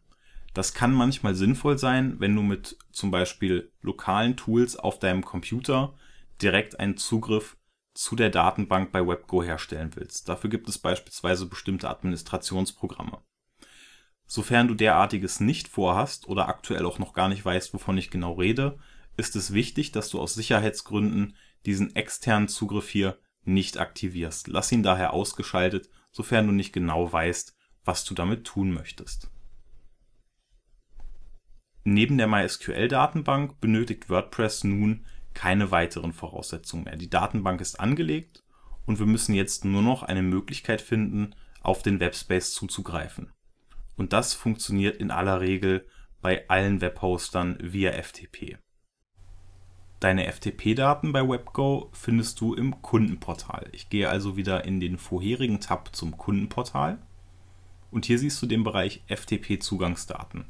Das 0.53 0.73
kann 0.73 0.93
manchmal 0.93 1.35
sinnvoll 1.35 1.77
sein, 1.77 2.19
wenn 2.19 2.35
du 2.35 2.41
mit 2.41 2.77
zum 2.91 3.11
Beispiel 3.11 3.71
lokalen 3.81 4.37
Tools 4.37 4.77
auf 4.77 4.99
deinem 4.99 5.23
Computer 5.23 5.93
direkt 6.41 6.79
einen 6.79 6.97
Zugriff 6.97 7.57
zu 7.93 8.15
der 8.15 8.29
Datenbank 8.29 8.91
bei 8.91 9.05
WebGo 9.05 9.43
herstellen 9.43 9.91
willst. 9.95 10.27
Dafür 10.27 10.49
gibt 10.49 10.67
es 10.67 10.77
beispielsweise 10.77 11.45
bestimmte 11.45 11.89
Administrationsprogramme. 11.89 13.21
Sofern 14.27 14.67
du 14.67 14.73
derartiges 14.73 15.39
nicht 15.39 15.67
vorhast 15.67 16.27
oder 16.27 16.47
aktuell 16.47 16.85
auch 16.85 16.99
noch 16.99 17.13
gar 17.13 17.29
nicht 17.29 17.45
weißt, 17.45 17.73
wovon 17.73 17.97
ich 17.97 18.09
genau 18.09 18.33
rede, 18.33 18.77
ist 19.17 19.35
es 19.35 19.53
wichtig, 19.53 19.91
dass 19.91 20.09
du 20.09 20.19
aus 20.19 20.33
Sicherheitsgründen 20.33 21.35
diesen 21.65 21.95
externen 21.95 22.47
Zugriff 22.47 22.89
hier 22.89 23.17
nicht 23.45 23.77
aktivierst. 23.77 24.47
Lass 24.47 24.71
ihn 24.71 24.83
daher 24.83 25.13
ausgeschaltet, 25.13 25.89
sofern 26.11 26.47
du 26.47 26.53
nicht 26.53 26.73
genau 26.73 27.11
weißt, 27.11 27.55
was 27.83 28.03
du 28.03 28.13
damit 28.13 28.45
tun 28.45 28.71
möchtest. 28.71 29.29
Neben 31.83 32.17
der 32.17 32.27
MySQL-Datenbank 32.27 33.61
benötigt 33.61 34.09
WordPress 34.09 34.63
nun 34.63 35.05
keine 35.35 35.69
weiteren 35.69 36.13
Voraussetzungen 36.13 36.85
mehr. 36.85 36.95
Die 36.95 37.09
Datenbank 37.09 37.61
ist 37.61 37.79
angelegt 37.79 38.43
und 38.85 38.97
wir 38.97 39.05
müssen 39.05 39.35
jetzt 39.35 39.65
nur 39.65 39.83
noch 39.83 40.01
eine 40.01 40.23
Möglichkeit 40.23 40.81
finden, 40.81 41.35
auf 41.61 41.83
den 41.83 41.99
Webspace 41.99 42.53
zuzugreifen. 42.53 43.31
Und 43.95 44.13
das 44.13 44.33
funktioniert 44.33 44.97
in 44.97 45.11
aller 45.11 45.41
Regel 45.41 45.87
bei 46.21 46.49
allen 46.49 46.81
Webhostern 46.81 47.57
via 47.61 47.91
FTP. 47.91 48.57
Deine 50.05 50.31
FTP-Daten 50.31 51.13
bei 51.13 51.27
WebGo 51.27 51.89
findest 51.91 52.39
du 52.39 52.53
im 52.53 52.79
Kundenportal. 52.83 53.67
Ich 53.71 53.89
gehe 53.89 54.07
also 54.07 54.37
wieder 54.37 54.63
in 54.63 54.79
den 54.79 54.99
vorherigen 54.99 55.61
Tab 55.61 55.95
zum 55.95 56.15
Kundenportal 56.15 56.99
und 57.89 58.05
hier 58.05 58.19
siehst 58.19 58.39
du 58.39 58.45
den 58.45 58.63
Bereich 58.63 59.01
FTP-Zugangsdaten. 59.07 60.45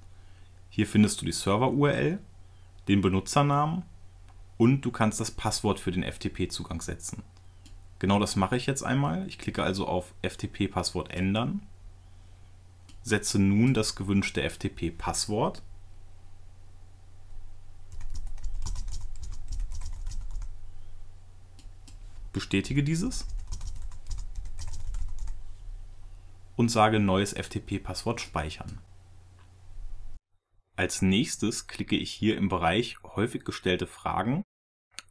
Hier 0.68 0.86
findest 0.86 1.22
du 1.22 1.26
die 1.26 1.32
Server-URL, 1.32 2.20
den 2.90 3.00
Benutzernamen 3.00 3.84
und 4.58 4.82
du 4.82 4.92
kannst 4.92 5.22
das 5.22 5.32
Passwort 5.32 5.80
für 5.80 5.94
den 5.94 6.04
FTP-Zugang 6.04 6.82
setzen. 6.82 7.24
Genau 8.00 8.20
das 8.20 8.36
mache 8.36 8.58
ich 8.58 8.66
jetzt 8.66 8.84
einmal. 8.84 9.26
Ich 9.26 9.38
klicke 9.38 9.64
also 9.64 9.88
auf 9.88 10.14
FTP-Passwort 10.22 11.14
ändern, 11.14 11.66
setze 13.04 13.40
nun 13.40 13.74
das 13.74 13.96
gewünschte 13.96 14.42
FTP-Passwort 14.42 15.64
bestätige 22.36 22.84
dieses 22.84 23.26
und 26.58 26.70
sage 26.70 27.00
neues 27.00 27.34
FTP-Passwort 27.34 28.20
speichern. 28.20 28.82
Als 30.76 31.02
nächstes 31.02 31.68
klicke 31.68 31.96
ich 31.96 32.12
hier 32.12 32.38
im 32.38 32.50
Bereich 32.50 32.98
häufig 33.04 33.46
gestellte 33.46 33.88
Fragen 33.88 34.44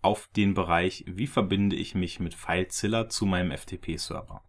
auf 0.03 0.29
den 0.37 0.53
Bereich 0.53 1.05
Wie 1.07 1.27
verbinde 1.27 1.77
ich 1.77 1.95
mich 1.95 2.21
mit 2.21 2.35
FileZilla 2.35 3.09
zu 3.09 3.25
meinem 3.25 3.57
FTP-Server. 3.57 4.43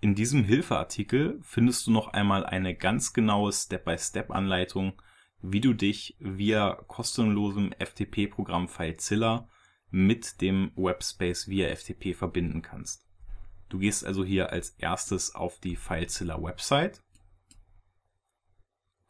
In 0.00 0.14
diesem 0.14 0.44
Hilfeartikel 0.44 1.40
findest 1.42 1.88
du 1.88 1.90
noch 1.90 2.12
einmal 2.12 2.46
eine 2.46 2.76
ganz 2.76 3.12
genaue 3.12 3.52
Step-by-Step-Anleitung, 3.52 5.02
wie 5.42 5.60
du 5.60 5.72
dich 5.72 6.16
via 6.20 6.74
kostenlosem 6.86 7.72
FTP-Programm 7.72 8.68
FileZilla 8.68 9.48
mit 9.90 10.40
dem 10.40 10.72
Webspace 10.76 11.48
via 11.48 11.74
FTP 11.74 12.14
verbinden 12.14 12.62
kannst. 12.62 13.06
Du 13.68 13.78
gehst 13.78 14.04
also 14.04 14.24
hier 14.24 14.50
als 14.50 14.70
erstes 14.70 15.34
auf 15.34 15.58
die 15.60 15.76
FileZilla 15.76 16.42
Website, 16.42 17.02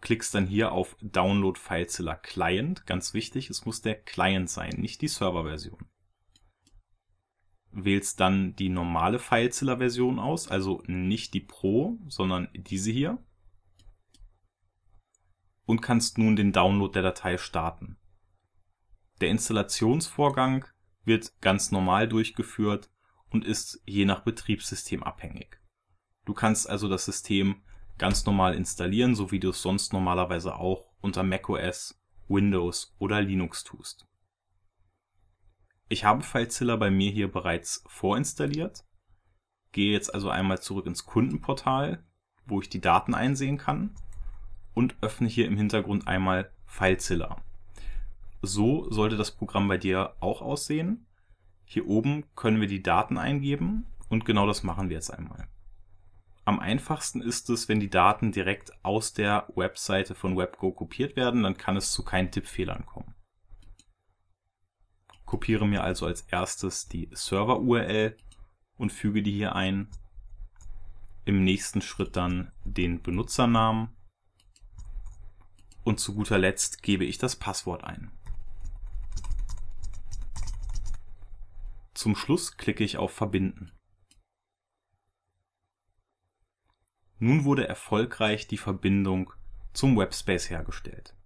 klickst 0.01 0.35
dann 0.35 0.47
hier 0.47 0.73
auf 0.73 0.97
Download 1.01 1.59
FileZilla 1.59 2.15
Client. 2.17 2.87
Ganz 2.87 3.15
wichtig, 3.15 3.51
es 3.51 3.65
muss 3.65 3.83
der 3.83 3.97
Client 3.97 4.51
sein, 4.51 4.75
nicht 4.79 5.03
die 5.03 5.09
Serverversion. 5.09 5.87
wählst 7.71 8.19
dann 8.19 8.57
die 8.57 8.71
normale 8.71 9.19
FileZilla-Version 9.19 10.19
aus, 10.19 10.49
also 10.49 10.83
nicht 10.87 11.35
die 11.35 11.41
Pro, 11.41 11.99
sondern 12.09 12.49
diese 12.55 12.91
hier. 12.91 13.19
Und 15.67 15.83
kannst 15.83 16.17
nun 16.17 16.35
den 16.35 16.53
Download 16.53 16.93
der 16.93 17.03
Datei 17.03 17.37
starten. 17.37 17.99
Der 19.21 19.31
Installationsvorgang 19.31 20.65
wird 21.05 21.41
ganz 21.41 21.73
normal 21.73 22.09
durchgeführt 22.09 22.91
und 23.31 23.45
ist 23.45 23.83
je 23.85 24.05
nach 24.05 24.21
Betriebssystem 24.21 25.03
abhängig. 25.03 25.61
Du 26.25 26.35
kannst 26.35 26.69
also 26.69 26.89
das 26.89 27.05
System 27.05 27.63
ganz 27.99 28.25
normal 28.27 28.55
installieren, 28.55 29.15
so 29.15 29.33
wie 29.33 29.41
du 29.41 29.51
es 29.51 29.61
sonst 29.61 29.93
normalerweise 29.93 30.55
auch 30.57 30.93
unter 31.01 31.23
macOS, 31.23 32.01
Windows 32.29 32.95
oder 32.99 33.21
Linux 33.21 33.65
tust. 33.65 34.07
Ich 35.89 36.05
habe 36.05 36.23
FileZilla 36.23 36.77
bei 36.77 36.91
mir 36.91 37.11
hier 37.11 37.33
bereits 37.33 37.83
vorinstalliert, 37.87 38.85
gehe 39.73 39.93
jetzt 39.93 40.15
also 40.15 40.29
einmal 40.29 40.61
zurück 40.61 40.87
ins 40.87 41.07
Kundenportal, 41.07 42.05
wo 42.45 42.61
ich 42.61 42.69
die 42.69 42.81
Daten 42.81 43.15
einsehen 43.15 43.59
kann 43.59 43.95
und 44.75 44.97
öffne 45.01 45.29
hier 45.29 45.47
im 45.47 45.57
Hintergrund 45.57 46.07
einmal 46.07 46.53
FileZilla. 46.67 47.43
So 48.43 48.91
sollte 48.91 49.17
das 49.17 49.31
Programm 49.31 49.69
bei 49.69 49.79
dir 49.79 50.15
auch 50.21 50.43
aussehen. 50.43 51.07
Hier 51.65 51.87
oben 51.87 52.25
können 52.35 52.61
wir 52.61 52.69
die 52.69 52.83
Daten 52.83 53.19
eingeben 53.19 53.87
und 54.09 54.25
genau 54.25 54.47
das 54.47 54.63
machen 54.63 54.89
wir 54.89 54.97
jetzt 54.97 55.11
einmal. 55.11 55.49
Am 56.45 56.61
einfachsten 56.61 57.21
ist 57.21 57.51
es, 57.51 57.69
wenn 57.69 57.81
die 57.81 57.91
Daten 57.91 58.33
direkt 58.33 58.73
aus 58.83 59.13
der 59.13 59.49
Webseite 59.55 60.15
von 60.15 60.37
WebGo 60.37 60.73
kopiert 60.73 61.15
werden, 61.15 61.43
dann 61.43 61.59
kann 61.59 61.77
es 61.77 61.93
zu 61.93 62.05
keinen 62.05 62.31
Tippfehlern 62.31 62.87
kommen 62.87 63.15
kopiere 65.29 65.67
mir 65.67 65.85
also 65.85 66.07
als 66.07 66.23
erstes 66.23 66.89
die 66.89 67.11
Server-URL 67.13 68.17
und 68.79 68.93
füge 68.93 69.23
die 69.23 69.33
hier 69.33 69.55
ein. 69.55 69.89
Im 71.27 71.45
nächsten 71.45 71.83
Schritt 71.83 72.17
dann 72.17 72.51
den 72.65 73.03
Benutzernamen 73.03 73.91
und 75.85 76.01
zu 76.01 76.15
guter 76.15 76.39
Letzt 76.39 76.83
gebe 76.83 77.05
ich 77.05 77.19
das 77.19 77.37
Passwort 77.37 77.85
ein. 77.85 78.11
Zum 81.99 82.15
Schluss 82.15 82.57
klicke 82.57 82.85
ich 82.85 82.97
auf 82.97 83.11
Verbinden. 83.11 83.73
Nun 87.19 87.43
wurde 87.43 87.67
erfolgreich 87.67 88.47
die 88.47 88.57
Verbindung 88.57 89.33
zum 89.73 89.99
Webspace 89.99 90.49
hergestellt. 90.49 91.17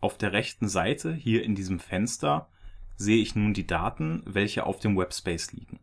Auf 0.00 0.16
der 0.16 0.32
rechten 0.32 0.66
Seite 0.66 1.12
hier 1.12 1.44
in 1.44 1.54
diesem 1.54 1.78
Fenster 1.78 2.50
sehe 2.96 3.20
ich 3.20 3.34
nun 3.34 3.52
die 3.52 3.66
Daten, 3.66 4.22
welche 4.24 4.64
auf 4.64 4.80
dem 4.80 4.96
Webspace 4.96 5.52
liegen. 5.52 5.78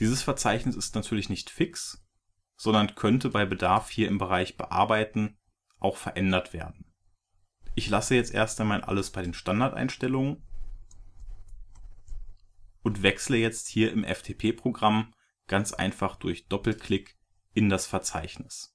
Dieses 0.00 0.22
Verzeichnis 0.22 0.74
ist 0.74 0.94
natürlich 0.94 1.28
nicht 1.28 1.50
fix, 1.50 2.03
sondern 2.56 2.94
könnte 2.94 3.30
bei 3.30 3.44
Bedarf 3.44 3.90
hier 3.90 4.08
im 4.08 4.18
Bereich 4.18 4.56
Bearbeiten 4.56 5.36
auch 5.78 5.96
verändert 5.96 6.52
werden. 6.52 6.92
Ich 7.74 7.88
lasse 7.88 8.14
jetzt 8.14 8.32
erst 8.32 8.60
einmal 8.60 8.82
alles 8.82 9.10
bei 9.10 9.22
den 9.22 9.34
Standardeinstellungen 9.34 10.42
und 12.82 13.02
wechsle 13.02 13.36
jetzt 13.36 13.66
hier 13.66 13.92
im 13.92 14.04
FTP-Programm 14.04 15.12
ganz 15.48 15.72
einfach 15.72 16.16
durch 16.16 16.46
Doppelklick 16.46 17.16
in 17.52 17.68
das 17.68 17.86
Verzeichnis. 17.86 18.74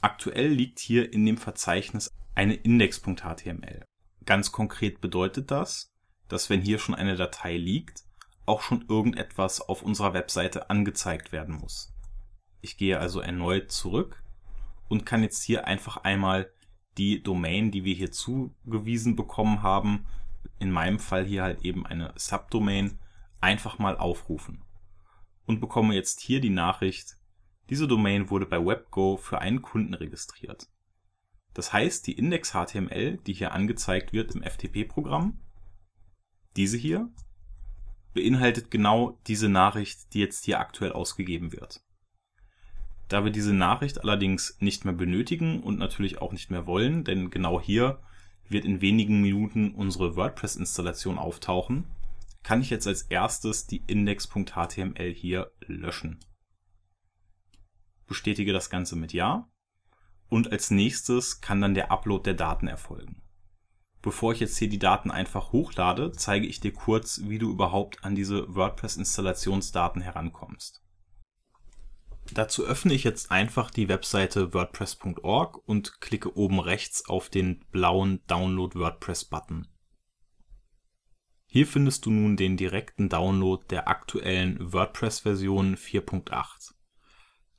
Aktuell 0.00 0.48
liegt 0.48 0.80
hier 0.80 1.12
in 1.12 1.24
dem 1.24 1.36
Verzeichnis 1.36 2.10
eine 2.34 2.54
index.html. 2.54 3.84
Ganz 4.24 4.52
konkret 4.52 5.00
bedeutet 5.00 5.50
das, 5.50 5.92
dass 6.28 6.50
wenn 6.50 6.60
hier 6.60 6.78
schon 6.78 6.94
eine 6.94 7.16
Datei 7.16 7.56
liegt, 7.56 8.04
auch 8.46 8.62
schon 8.62 8.84
irgendetwas 8.88 9.60
auf 9.60 9.82
unserer 9.82 10.14
Webseite 10.14 10.70
angezeigt 10.70 11.30
werden 11.30 11.54
muss. 11.54 11.91
Ich 12.62 12.78
gehe 12.78 12.98
also 12.98 13.20
erneut 13.20 13.70
zurück 13.70 14.22
und 14.88 15.04
kann 15.04 15.22
jetzt 15.22 15.42
hier 15.42 15.66
einfach 15.66 15.98
einmal 15.98 16.50
die 16.96 17.22
Domain, 17.22 17.70
die 17.70 17.84
wir 17.84 17.94
hier 17.94 18.10
zugewiesen 18.10 19.16
bekommen 19.16 19.62
haben, 19.62 20.06
in 20.58 20.70
meinem 20.70 20.98
Fall 20.98 21.26
hier 21.26 21.42
halt 21.42 21.64
eben 21.64 21.86
eine 21.86 22.14
Subdomain, 22.16 22.98
einfach 23.40 23.78
mal 23.78 23.98
aufrufen 23.98 24.62
und 25.46 25.60
bekomme 25.60 25.94
jetzt 25.94 26.20
hier 26.20 26.40
die 26.40 26.50
Nachricht, 26.50 27.16
diese 27.70 27.88
Domain 27.88 28.30
wurde 28.30 28.46
bei 28.46 28.64
WebGo 28.64 29.16
für 29.16 29.40
einen 29.40 29.62
Kunden 29.62 29.94
registriert. 29.94 30.68
Das 31.54 31.72
heißt, 31.72 32.06
die 32.06 32.12
Index.html, 32.12 33.18
die 33.18 33.34
hier 33.34 33.52
angezeigt 33.52 34.12
wird 34.12 34.34
im 34.34 34.42
FTP-Programm, 34.42 35.38
diese 36.56 36.76
hier, 36.76 37.10
beinhaltet 38.14 38.70
genau 38.70 39.18
diese 39.26 39.48
Nachricht, 39.48 40.14
die 40.14 40.20
jetzt 40.20 40.44
hier 40.44 40.60
aktuell 40.60 40.92
ausgegeben 40.92 41.52
wird. 41.52 41.82
Da 43.12 43.24
wir 43.24 43.30
diese 43.30 43.52
Nachricht 43.52 44.00
allerdings 44.00 44.56
nicht 44.60 44.86
mehr 44.86 44.94
benötigen 44.94 45.62
und 45.62 45.78
natürlich 45.78 46.22
auch 46.22 46.32
nicht 46.32 46.50
mehr 46.50 46.66
wollen, 46.66 47.04
denn 47.04 47.28
genau 47.28 47.60
hier 47.60 48.00
wird 48.48 48.64
in 48.64 48.80
wenigen 48.80 49.20
Minuten 49.20 49.74
unsere 49.74 50.16
WordPress-Installation 50.16 51.18
auftauchen, 51.18 51.84
kann 52.42 52.62
ich 52.62 52.70
jetzt 52.70 52.86
als 52.86 53.02
erstes 53.02 53.66
die 53.66 53.82
index.html 53.86 55.12
hier 55.12 55.52
löschen. 55.66 56.20
Bestätige 58.06 58.54
das 58.54 58.70
Ganze 58.70 58.96
mit 58.96 59.12
Ja 59.12 59.46
und 60.30 60.50
als 60.50 60.70
nächstes 60.70 61.42
kann 61.42 61.60
dann 61.60 61.74
der 61.74 61.92
Upload 61.92 62.22
der 62.24 62.32
Daten 62.32 62.66
erfolgen. 62.66 63.20
Bevor 64.00 64.32
ich 64.32 64.40
jetzt 64.40 64.56
hier 64.56 64.70
die 64.70 64.78
Daten 64.78 65.10
einfach 65.10 65.52
hochlade, 65.52 66.12
zeige 66.12 66.46
ich 66.46 66.60
dir 66.60 66.72
kurz, 66.72 67.20
wie 67.24 67.36
du 67.36 67.50
überhaupt 67.50 68.06
an 68.06 68.14
diese 68.14 68.54
WordPress-Installationsdaten 68.54 70.00
herankommst. 70.00 70.82
Dazu 72.30 72.64
öffne 72.64 72.94
ich 72.94 73.04
jetzt 73.04 73.30
einfach 73.30 73.70
die 73.70 73.88
Webseite 73.88 74.54
wordpress.org 74.54 75.66
und 75.66 76.00
klicke 76.00 76.36
oben 76.36 76.60
rechts 76.60 77.08
auf 77.08 77.28
den 77.28 77.64
blauen 77.72 78.20
Download 78.26 78.78
WordPress 78.78 79.24
Button. 79.24 79.68
Hier 81.46 81.66
findest 81.66 82.06
du 82.06 82.10
nun 82.10 82.36
den 82.36 82.56
direkten 82.56 83.10
Download 83.10 83.62
der 83.68 83.86
aktuellen 83.88 84.72
WordPress-Version 84.72 85.76
4.8. 85.76 86.72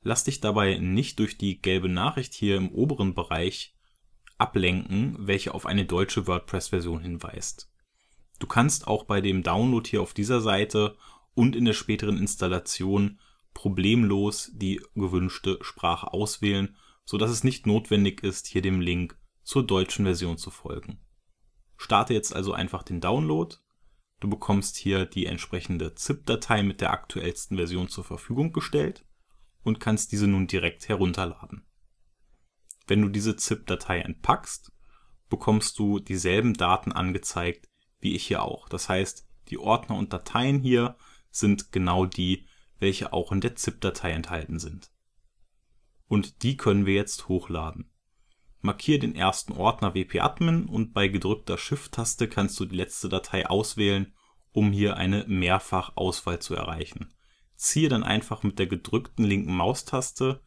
Lass 0.02 0.24
dich 0.24 0.40
dabei 0.40 0.78
nicht 0.78 1.20
durch 1.20 1.38
die 1.38 1.60
gelbe 1.62 1.88
Nachricht 1.88 2.34
hier 2.34 2.56
im 2.56 2.72
oberen 2.72 3.14
Bereich 3.14 3.76
ablenken, 4.36 5.16
welche 5.20 5.54
auf 5.54 5.64
eine 5.64 5.84
deutsche 5.84 6.26
WordPress-Version 6.26 7.00
hinweist. 7.00 7.70
Du 8.40 8.48
kannst 8.48 8.88
auch 8.88 9.04
bei 9.04 9.20
dem 9.20 9.44
Download 9.44 9.88
hier 9.88 10.02
auf 10.02 10.12
dieser 10.12 10.40
Seite 10.40 10.96
und 11.34 11.54
in 11.54 11.64
der 11.64 11.72
späteren 11.72 12.18
Installation 12.18 13.20
problemlos 13.54 14.50
die 14.54 14.82
gewünschte 14.94 15.58
Sprache 15.62 16.12
auswählen, 16.12 16.76
so 17.04 17.18
dass 17.18 17.30
es 17.30 17.44
nicht 17.44 17.66
notwendig 17.66 18.22
ist, 18.22 18.46
hier 18.46 18.62
dem 18.62 18.80
Link 18.80 19.18
zur 19.42 19.66
deutschen 19.66 20.04
Version 20.04 20.38
zu 20.38 20.50
folgen. 20.50 21.00
Starte 21.76 22.14
jetzt 22.14 22.34
also 22.34 22.52
einfach 22.52 22.82
den 22.82 23.00
Download. 23.00 23.56
Du 24.20 24.28
bekommst 24.28 24.76
hier 24.76 25.06
die 25.06 25.26
entsprechende 25.26 25.94
ZIP-Datei 25.94 26.62
mit 26.62 26.80
der 26.80 26.92
aktuellsten 26.92 27.56
Version 27.56 27.88
zur 27.88 28.04
Verfügung 28.04 28.52
gestellt 28.52 29.04
und 29.62 29.80
kannst 29.80 30.12
diese 30.12 30.26
nun 30.26 30.46
direkt 30.46 30.88
herunterladen. 30.88 31.66
Wenn 32.86 33.02
du 33.02 33.08
diese 33.08 33.36
ZIP-Datei 33.36 34.00
entpackst, 34.00 34.72
bekommst 35.28 35.78
du 35.78 35.98
dieselben 35.98 36.54
Daten 36.54 36.92
angezeigt 36.92 37.68
wie 38.04 38.14
ich 38.14 38.26
hier 38.26 38.42
auch. 38.42 38.68
Das 38.68 38.88
heißt, 38.88 39.26
die 39.48 39.58
Ordner 39.58 39.96
und 39.96 40.12
Dateien 40.12 40.60
hier 40.60 40.96
sind 41.30 41.72
genau 41.72 42.06
die, 42.06 42.46
welche 42.84 43.14
auch 43.14 43.32
in 43.32 43.40
der 43.40 43.56
ZIP-Datei 43.56 44.10
enthalten 44.10 44.58
sind. 44.58 44.92
Und 46.06 46.42
die 46.42 46.58
können 46.58 46.84
wir 46.84 46.92
jetzt 46.92 47.28
hochladen. 47.28 47.90
Markiere 48.60 48.98
den 48.98 49.16
ersten 49.16 49.54
Ordner 49.54 49.94
wp-admin 49.94 50.66
und 50.66 50.92
bei 50.92 51.08
gedrückter 51.08 51.56
Shift-Taste 51.56 52.28
kannst 52.28 52.60
du 52.60 52.66
die 52.66 52.76
letzte 52.76 53.08
Datei 53.08 53.46
auswählen, 53.46 54.12
um 54.52 54.70
hier 54.70 54.98
eine 54.98 55.24
Mehrfachauswahl 55.26 56.40
zu 56.40 56.54
erreichen. 56.54 57.14
Ziehe 57.56 57.88
dann 57.88 58.04
einfach 58.04 58.42
mit 58.42 58.58
der 58.58 58.66
gedrückten 58.66 59.24
linken 59.24 59.56
Maustaste 59.56 60.42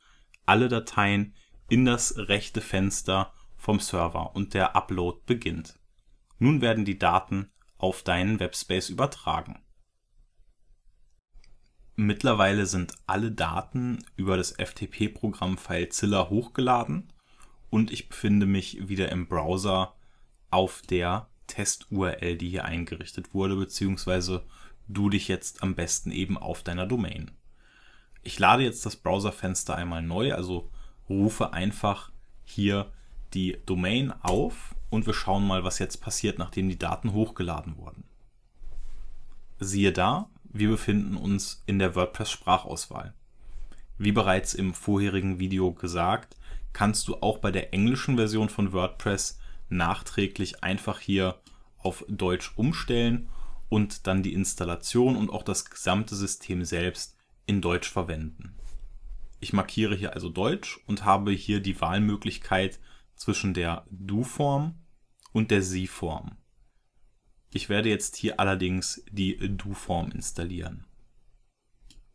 alle 0.45 0.67
Dateien 0.67 1.33
in 1.69 1.85
das 1.85 2.17
rechte 2.17 2.61
Fenster 2.61 3.33
vom 3.55 3.79
Server 3.79 4.35
und 4.35 4.53
der 4.53 4.75
Upload 4.75 5.21
beginnt. 5.25 5.79
Nun 6.37 6.61
werden 6.61 6.85
die 6.85 6.99
Daten 6.99 7.51
auf 7.79 8.03
deinen 8.03 8.39
Webspace 8.39 8.89
übertragen. 8.89 9.59
Mittlerweile 11.99 12.67
sind 12.67 12.93
alle 13.07 13.31
Daten 13.31 14.05
über 14.17 14.37
das 14.37 14.51
FTP-Programm 14.51 15.57
FileZilla 15.57 16.29
hochgeladen 16.29 17.11
und 17.71 17.91
ich 17.91 18.07
befinde 18.07 18.45
mich 18.45 18.87
wieder 18.87 19.11
im 19.11 19.27
Browser 19.27 19.95
auf 20.51 20.83
der 20.83 21.27
Test-URL, 21.47 22.37
die 22.37 22.49
hier 22.49 22.65
eingerichtet 22.65 23.33
wurde, 23.33 23.55
beziehungsweise 23.55 24.43
du 24.87 25.09
dich 25.09 25.27
jetzt 25.27 25.63
am 25.63 25.73
besten 25.73 26.11
eben 26.11 26.37
auf 26.37 26.61
deiner 26.61 26.85
Domain. 26.85 27.31
Ich 28.21 28.37
lade 28.37 28.61
jetzt 28.61 28.85
das 28.85 28.95
Browserfenster 28.95 29.75
einmal 29.75 30.03
neu, 30.03 30.35
also 30.35 30.69
rufe 31.09 31.51
einfach 31.51 32.11
hier 32.43 32.91
die 33.33 33.57
Domain 33.65 34.13
auf 34.21 34.75
und 34.91 35.07
wir 35.07 35.15
schauen 35.15 35.47
mal, 35.47 35.63
was 35.63 35.79
jetzt 35.79 35.97
passiert, 35.97 36.37
nachdem 36.37 36.69
die 36.69 36.77
Daten 36.77 37.13
hochgeladen 37.13 37.75
wurden. 37.77 38.03
Siehe 39.59 39.91
da, 39.91 40.29
wir 40.59 40.69
befinden 40.69 41.17
uns 41.17 41.63
in 41.65 41.79
der 41.79 41.95
WordPress-Sprachauswahl. 41.95 43.13
Wie 43.97 44.11
bereits 44.11 44.53
im 44.53 44.73
vorherigen 44.73 45.39
Video 45.39 45.73
gesagt, 45.73 46.37
kannst 46.73 47.07
du 47.07 47.15
auch 47.15 47.39
bei 47.39 47.51
der 47.51 47.73
englischen 47.73 48.15
Version 48.15 48.49
von 48.49 48.73
WordPress 48.73 49.39
nachträglich 49.69 50.63
einfach 50.63 50.99
hier 50.99 51.39
auf 51.77 52.05
Deutsch 52.07 52.53
umstellen 52.55 53.29
und 53.69 54.07
dann 54.07 54.23
die 54.23 54.33
Installation 54.33 55.15
und 55.15 55.29
auch 55.29 55.43
das 55.43 55.65
gesamte 55.69 56.15
System 56.15 56.63
selbst 56.63 57.17
in 57.45 57.61
Deutsch 57.61 57.89
verwenden. 57.89 58.55
Ich 59.39 59.53
markiere 59.53 59.95
hier 59.95 60.13
also 60.13 60.29
Deutsch 60.29 60.79
und 60.87 61.05
habe 61.05 61.31
hier 61.31 61.59
die 61.59 61.79
Wahlmöglichkeit 61.79 62.79
zwischen 63.15 63.53
der 63.53 63.85
Du-Form 63.89 64.75
und 65.31 65.51
der 65.51 65.61
Sie-Form. 65.61 66.37
Ich 67.49 67.69
werde 67.69 67.89
jetzt 67.89 68.15
hier 68.15 68.39
allerdings 68.39 69.03
die 69.11 69.37
Du-Form 69.37 70.11
installieren. 70.11 70.85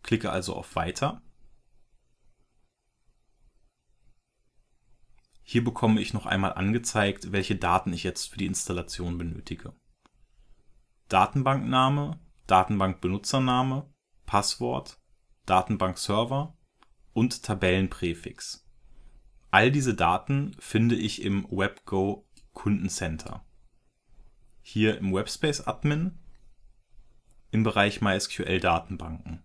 Klicke 0.03 0.31
also 0.31 0.55
auf 0.55 0.77
Weiter. 0.77 1.23
Hier 5.43 5.65
bekomme 5.65 6.01
ich 6.01 6.13
noch 6.13 6.27
einmal 6.27 6.55
angezeigt, 6.55 7.33
welche 7.33 7.57
Daten 7.57 7.93
ich 7.93 8.05
jetzt 8.05 8.31
für 8.31 8.39
die 8.39 8.47
Installation 8.47 9.19
benötige. 9.19 9.75
Datenbankname, 11.09 12.19
Datenbankbenutzername, 12.47 13.93
Passwort, 14.25 14.99
Datenbankserver 15.47 16.57
und 17.13 17.43
Tabellenpräfix. 17.43 18.67
All 19.51 19.71
diese 19.71 19.95
Daten 19.95 20.57
finde 20.59 20.95
ich 20.95 21.23
im 21.23 21.47
WebGo 21.51 22.27
Kundencenter 22.55 23.45
hier 24.63 24.97
im 24.99 25.13
Webspace 25.13 25.67
Admin 25.67 26.19
im 27.51 27.65
Bereich 27.65 28.01
MySQL 28.01 28.61
Datenbanken. 28.61 29.43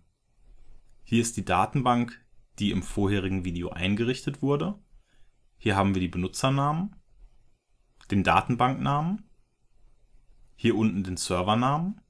Hier 1.02 1.20
ist 1.20 1.36
die 1.36 1.44
Datenbank, 1.44 2.24
die 2.58 2.70
im 2.70 2.82
vorherigen 2.82 3.44
Video 3.44 3.70
eingerichtet 3.70 4.40
wurde. 4.42 4.78
Hier 5.58 5.76
haben 5.76 5.94
wir 5.94 6.00
die 6.00 6.08
Benutzernamen, 6.08 6.96
den 8.10 8.22
Datenbanknamen, 8.22 9.28
hier 10.54 10.76
unten 10.76 11.02
den 11.02 11.16
Servernamen 11.16 12.00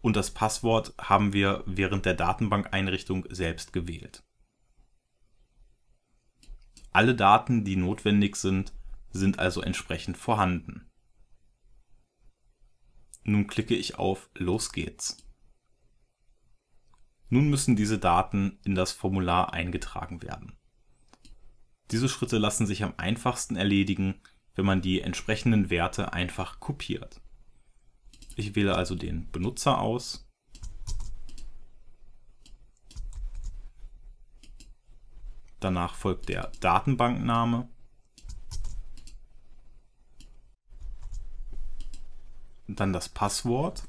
und 0.00 0.16
das 0.16 0.30
Passwort 0.30 0.94
haben 0.98 1.32
wir 1.32 1.62
während 1.66 2.06
der 2.06 2.14
Datenbankeinrichtung 2.14 3.26
selbst 3.28 3.72
gewählt. 3.72 4.24
Alle 6.92 7.14
Daten, 7.14 7.64
die 7.64 7.76
notwendig 7.76 8.36
sind, 8.36 8.72
sind 9.10 9.38
also 9.38 9.60
entsprechend 9.60 10.16
vorhanden. 10.16 10.87
Nun 13.28 13.46
klicke 13.46 13.74
ich 13.74 13.98
auf 13.98 14.30
Los 14.34 14.72
geht's. 14.72 15.18
Nun 17.28 17.50
müssen 17.50 17.76
diese 17.76 17.98
Daten 17.98 18.58
in 18.64 18.74
das 18.74 18.92
Formular 18.92 19.52
eingetragen 19.52 20.22
werden. 20.22 20.56
Diese 21.90 22.08
Schritte 22.08 22.38
lassen 22.38 22.66
sich 22.66 22.82
am 22.84 22.94
einfachsten 22.96 23.56
erledigen, 23.56 24.22
wenn 24.54 24.64
man 24.64 24.80
die 24.80 25.02
entsprechenden 25.02 25.68
Werte 25.68 26.14
einfach 26.14 26.58
kopiert. 26.58 27.20
Ich 28.36 28.54
wähle 28.54 28.76
also 28.76 28.94
den 28.94 29.30
Benutzer 29.30 29.78
aus. 29.78 30.26
Danach 35.60 35.96
folgt 35.96 36.30
der 36.30 36.50
Datenbankname. 36.60 37.68
Dann 42.68 42.92
das 42.92 43.08
Passwort. 43.08 43.82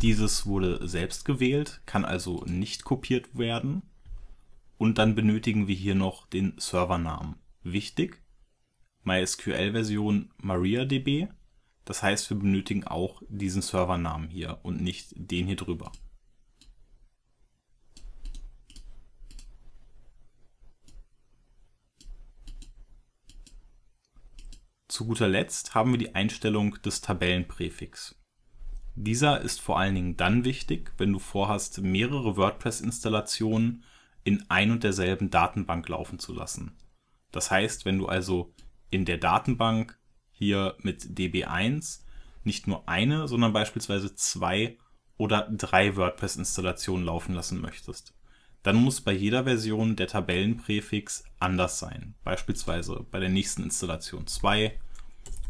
Dieses 0.00 0.46
wurde 0.46 0.86
selbst 0.86 1.24
gewählt, 1.24 1.80
kann 1.86 2.04
also 2.04 2.44
nicht 2.46 2.84
kopiert 2.84 3.36
werden. 3.36 3.82
Und 4.76 4.98
dann 4.98 5.14
benötigen 5.14 5.66
wir 5.66 5.74
hier 5.74 5.94
noch 5.94 6.26
den 6.26 6.54
Servernamen. 6.58 7.36
Wichtig, 7.62 8.22
MySQL-Version 9.04 10.30
MariaDB. 10.38 11.28
Das 11.84 12.02
heißt, 12.02 12.28
wir 12.30 12.38
benötigen 12.38 12.84
auch 12.84 13.22
diesen 13.28 13.62
Servernamen 13.62 14.28
hier 14.28 14.58
und 14.62 14.80
nicht 14.80 15.12
den 15.16 15.46
hier 15.46 15.56
drüber. 15.56 15.92
Zu 24.94 25.06
guter 25.06 25.26
Letzt 25.26 25.74
haben 25.74 25.90
wir 25.90 25.98
die 25.98 26.14
Einstellung 26.14 26.80
des 26.82 27.00
Tabellenpräfix. 27.00 28.14
Dieser 28.94 29.40
ist 29.40 29.60
vor 29.60 29.76
allen 29.76 29.96
Dingen 29.96 30.16
dann 30.16 30.44
wichtig, 30.44 30.92
wenn 30.98 31.12
du 31.12 31.18
vorhast, 31.18 31.80
mehrere 31.80 32.36
WordPress-Installationen 32.36 33.82
in 34.22 34.48
ein 34.50 34.70
und 34.70 34.84
derselben 34.84 35.30
Datenbank 35.30 35.88
laufen 35.88 36.20
zu 36.20 36.32
lassen. 36.32 36.76
Das 37.32 37.50
heißt, 37.50 37.84
wenn 37.84 37.98
du 37.98 38.06
also 38.06 38.54
in 38.88 39.04
der 39.04 39.18
Datenbank 39.18 39.98
hier 40.30 40.76
mit 40.78 41.02
DB1 41.02 42.02
nicht 42.44 42.68
nur 42.68 42.88
eine, 42.88 43.26
sondern 43.26 43.52
beispielsweise 43.52 44.14
zwei 44.14 44.78
oder 45.16 45.48
drei 45.50 45.96
WordPress-Installationen 45.96 47.04
laufen 47.04 47.34
lassen 47.34 47.60
möchtest, 47.60 48.14
dann 48.62 48.76
muss 48.76 49.00
bei 49.00 49.12
jeder 49.12 49.42
Version 49.42 49.96
der 49.96 50.06
Tabellenpräfix 50.06 51.24
anders 51.40 51.80
sein. 51.80 52.14
Beispielsweise 52.22 53.04
bei 53.10 53.18
der 53.18 53.28
nächsten 53.28 53.64
Installation 53.64 54.28
2, 54.28 54.78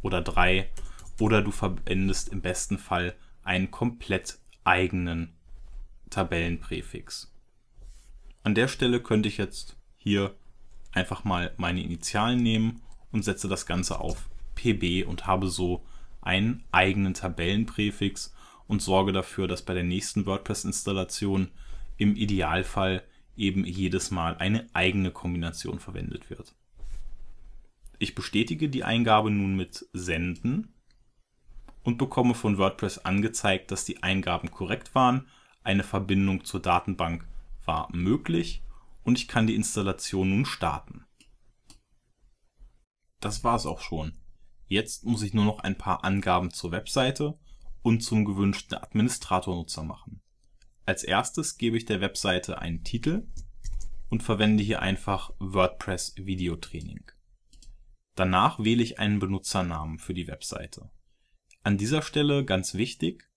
oder 0.04 0.20
drei 0.20 0.70
oder 1.18 1.42
du 1.42 1.50
verwendest 1.50 2.28
im 2.28 2.40
besten 2.40 2.78
Fall 2.78 3.14
einen 3.42 3.70
komplett 3.70 4.38
eigenen 4.62 5.34
Tabellenpräfix. 6.10 7.32
An 8.42 8.54
der 8.54 8.68
Stelle 8.68 9.00
könnte 9.00 9.28
ich 9.28 9.38
jetzt 9.38 9.76
hier 9.96 10.34
einfach 10.92 11.24
mal 11.24 11.52
meine 11.56 11.82
Initialen 11.82 12.42
nehmen 12.42 12.82
und 13.10 13.24
setze 13.24 13.48
das 13.48 13.66
Ganze 13.66 13.98
auf 13.98 14.28
PB 14.54 15.06
und 15.06 15.26
habe 15.26 15.48
so 15.48 15.84
einen 16.20 16.64
eigenen 16.70 17.14
Tabellenpräfix 17.14 18.34
und 18.66 18.82
sorge 18.82 19.12
dafür, 19.12 19.48
dass 19.48 19.62
bei 19.62 19.74
der 19.74 19.82
nächsten 19.82 20.26
WordPress-Installation 20.26 21.50
im 21.96 22.16
Idealfall 22.16 23.02
eben 23.36 23.64
jedes 23.64 24.10
Mal 24.10 24.36
eine 24.36 24.66
eigene 24.74 25.10
Kombination 25.10 25.80
verwendet 25.80 26.30
wird. 26.30 26.54
Ich 28.04 28.14
bestätige 28.14 28.68
die 28.68 28.84
Eingabe 28.84 29.30
nun 29.30 29.56
mit 29.56 29.88
Senden 29.94 30.74
und 31.84 31.96
bekomme 31.96 32.34
von 32.34 32.58
WordPress 32.58 32.98
angezeigt, 32.98 33.70
dass 33.70 33.86
die 33.86 34.02
Eingaben 34.02 34.50
korrekt 34.50 34.94
waren, 34.94 35.26
eine 35.62 35.84
Verbindung 35.84 36.44
zur 36.44 36.60
Datenbank 36.60 37.26
war 37.64 37.88
möglich 37.96 38.62
und 39.04 39.16
ich 39.16 39.26
kann 39.26 39.46
die 39.46 39.54
Installation 39.54 40.28
nun 40.28 40.44
starten. 40.44 41.06
Das 43.20 43.42
war's 43.42 43.64
auch 43.64 43.80
schon. 43.80 44.12
Jetzt 44.66 45.06
muss 45.06 45.22
ich 45.22 45.32
nur 45.32 45.46
noch 45.46 45.60
ein 45.60 45.78
paar 45.78 46.04
Angaben 46.04 46.50
zur 46.50 46.72
Webseite 46.72 47.38
und 47.80 48.02
zum 48.02 48.26
gewünschten 48.26 48.76
Administratornutzer 48.76 49.82
machen. 49.82 50.20
Als 50.84 51.04
erstes 51.04 51.56
gebe 51.56 51.78
ich 51.78 51.86
der 51.86 52.02
Webseite 52.02 52.58
einen 52.58 52.84
Titel 52.84 53.26
und 54.10 54.22
verwende 54.22 54.62
hier 54.62 54.82
einfach 54.82 55.32
WordPress 55.38 56.16
Videotraining. 56.18 57.13
Danach 58.14 58.58
wähle 58.60 58.82
ich 58.82 58.98
einen 58.98 59.18
Benutzernamen 59.18 59.98
für 59.98 60.14
die 60.14 60.28
Webseite. 60.28 60.90
An 61.62 61.78
dieser 61.78 62.02
Stelle 62.02 62.44
ganz 62.44 62.74
wichtig, 62.74 63.28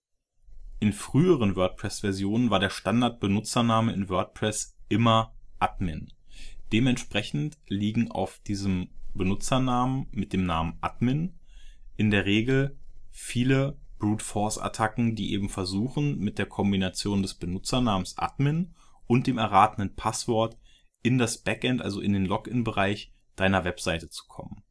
in 0.79 0.93
früheren 0.93 1.55
WordPress-Versionen 1.55 2.51
war 2.51 2.59
der 2.59 2.69
Standard-Benutzername 2.69 3.93
in 3.93 4.09
WordPress 4.09 4.77
immer 4.89 5.33
Admin. 5.57 6.13
Dementsprechend 6.71 7.57
liegen 7.67 8.11
auf 8.11 8.39
diesem 8.39 8.89
Benutzernamen 9.15 10.07
mit 10.11 10.33
dem 10.33 10.45
Namen 10.45 10.77
Admin 10.81 11.39
in 11.95 12.11
der 12.11 12.25
Regel 12.25 12.77
viele 13.09 13.79
Brute 13.97 14.23
Force 14.23 14.59
Attacken, 14.59 15.15
die 15.15 15.33
eben 15.33 15.49
versuchen, 15.49 16.19
mit 16.19 16.37
der 16.37 16.45
Kombination 16.45 17.23
des 17.23 17.33
Benutzernamens 17.33 18.17
Admin 18.19 18.75
und 19.07 19.25
dem 19.25 19.39
erratenen 19.39 19.95
Passwort 19.95 20.55
in 21.01 21.17
das 21.17 21.39
Backend, 21.39 21.81
also 21.81 21.99
in 21.99 22.13
den 22.13 22.25
Login-Bereich 22.25 23.11
deiner 23.35 23.63
Webseite 23.63 24.09
zu 24.09 24.25
kommen. 24.27 24.63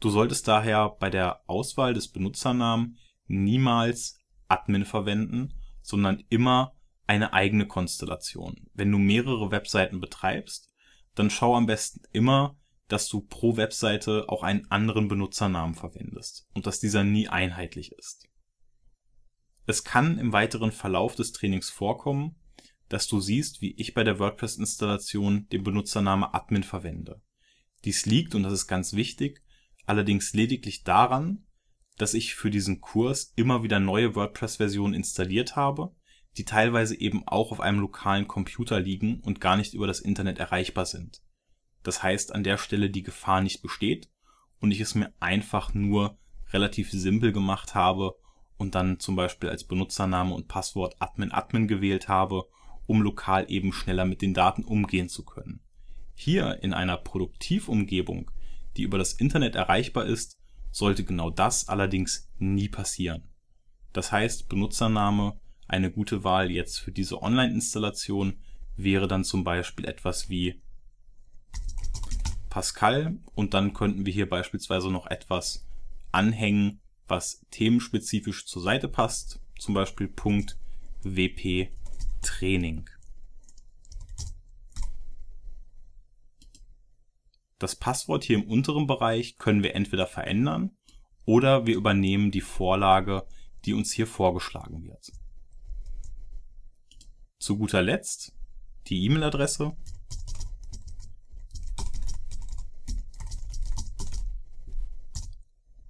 Du 0.00 0.10
solltest 0.10 0.48
daher 0.48 0.96
bei 0.98 1.10
der 1.10 1.48
Auswahl 1.48 1.94
des 1.94 2.08
Benutzernamen 2.08 2.98
niemals 3.26 4.18
Admin 4.48 4.84
verwenden, 4.84 5.54
sondern 5.82 6.22
immer 6.28 6.74
eine 7.06 7.32
eigene 7.32 7.66
Konstellation. 7.66 8.68
Wenn 8.74 8.90
du 8.90 8.98
mehrere 8.98 9.50
Webseiten 9.50 10.00
betreibst, 10.00 10.70
dann 11.14 11.30
schau 11.30 11.54
am 11.54 11.66
besten 11.66 12.02
immer, 12.12 12.58
dass 12.88 13.08
du 13.08 13.20
pro 13.20 13.56
Webseite 13.56 14.28
auch 14.28 14.42
einen 14.42 14.70
anderen 14.70 15.08
Benutzernamen 15.08 15.74
verwendest 15.74 16.46
und 16.54 16.66
dass 16.66 16.80
dieser 16.80 17.04
nie 17.04 17.28
einheitlich 17.28 17.92
ist. 17.92 18.28
Es 19.66 19.84
kann 19.84 20.18
im 20.18 20.32
weiteren 20.32 20.72
Verlauf 20.72 21.14
des 21.14 21.32
Trainings 21.32 21.70
vorkommen, 21.70 22.36
dass 22.88 23.06
du 23.06 23.20
siehst, 23.20 23.62
wie 23.62 23.74
ich 23.76 23.94
bei 23.94 24.04
der 24.04 24.18
WordPress-Installation 24.18 25.48
den 25.48 25.64
Benutzernamen 25.64 26.28
Admin 26.32 26.62
verwende. 26.62 27.22
Dies 27.84 28.04
liegt, 28.04 28.34
und 28.34 28.42
das 28.42 28.52
ist 28.52 28.66
ganz 28.66 28.92
wichtig, 28.92 29.42
allerdings 29.86 30.32
lediglich 30.32 30.84
daran, 30.84 31.46
dass 31.98 32.14
ich 32.14 32.34
für 32.34 32.50
diesen 32.50 32.80
Kurs 32.80 33.32
immer 33.36 33.62
wieder 33.62 33.80
neue 33.80 34.14
WordPress-Versionen 34.14 34.94
installiert 34.94 35.56
habe, 35.56 35.94
die 36.36 36.44
teilweise 36.44 36.98
eben 36.98 37.26
auch 37.26 37.52
auf 37.52 37.60
einem 37.60 37.78
lokalen 37.78 38.26
Computer 38.26 38.80
liegen 38.80 39.20
und 39.20 39.40
gar 39.40 39.56
nicht 39.56 39.74
über 39.74 39.86
das 39.86 40.00
Internet 40.00 40.38
erreichbar 40.38 40.86
sind. 40.86 41.22
Das 41.82 42.02
heißt 42.02 42.34
an 42.34 42.42
der 42.42 42.58
Stelle 42.58 42.90
die 42.90 43.02
Gefahr 43.02 43.40
nicht 43.40 43.62
besteht 43.62 44.10
und 44.60 44.70
ich 44.70 44.80
es 44.80 44.94
mir 44.94 45.12
einfach 45.20 45.74
nur 45.74 46.18
relativ 46.52 46.90
simpel 46.90 47.32
gemacht 47.32 47.74
habe 47.74 48.16
und 48.56 48.74
dann 48.74 48.98
zum 48.98 49.16
Beispiel 49.16 49.50
als 49.50 49.64
Benutzername 49.64 50.34
und 50.34 50.48
Passwort 50.48 50.96
admin 50.98 51.32
admin 51.32 51.68
gewählt 51.68 52.08
habe, 52.08 52.44
um 52.86 53.02
lokal 53.02 53.50
eben 53.50 53.72
schneller 53.72 54.04
mit 54.04 54.22
den 54.22 54.34
Daten 54.34 54.64
umgehen 54.64 55.08
zu 55.08 55.24
können. 55.24 55.60
Hier 56.14 56.62
in 56.62 56.74
einer 56.74 56.96
Produktivumgebung, 56.96 58.30
die 58.76 58.82
über 58.82 58.98
das 58.98 59.12
Internet 59.12 59.54
erreichbar 59.54 60.06
ist, 60.06 60.38
sollte 60.70 61.04
genau 61.04 61.30
das 61.30 61.68
allerdings 61.68 62.28
nie 62.38 62.68
passieren. 62.68 63.28
Das 63.92 64.10
heißt, 64.10 64.48
Benutzername, 64.48 65.38
eine 65.68 65.90
gute 65.90 66.24
Wahl 66.24 66.50
jetzt 66.50 66.78
für 66.78 66.92
diese 66.92 67.22
Online-Installation 67.22 68.34
wäre 68.76 69.08
dann 69.08 69.24
zum 69.24 69.44
Beispiel 69.44 69.86
etwas 69.86 70.28
wie 70.28 70.60
Pascal 72.50 73.18
und 73.34 73.54
dann 73.54 73.72
könnten 73.72 74.04
wir 74.06 74.12
hier 74.12 74.28
beispielsweise 74.28 74.90
noch 74.90 75.06
etwas 75.06 75.66
anhängen, 76.12 76.80
was 77.08 77.44
themenspezifisch 77.50 78.46
zur 78.46 78.62
Seite 78.62 78.88
passt, 78.88 79.40
zum 79.58 79.74
Beispiel 79.74 80.08
Punkt 80.08 80.58
WP 81.02 81.70
Training. 82.22 82.88
Das 87.64 87.76
Passwort 87.76 88.24
hier 88.24 88.36
im 88.36 88.46
unteren 88.46 88.86
Bereich 88.86 89.38
können 89.38 89.62
wir 89.62 89.74
entweder 89.74 90.06
verändern 90.06 90.76
oder 91.24 91.66
wir 91.66 91.74
übernehmen 91.76 92.30
die 92.30 92.42
Vorlage, 92.42 93.26
die 93.64 93.72
uns 93.72 93.90
hier 93.90 94.06
vorgeschlagen 94.06 94.86
wird. 94.86 95.12
Zu 97.38 97.56
guter 97.56 97.80
Letzt 97.80 98.36
die 98.88 99.02
E-Mail-Adresse 99.06 99.74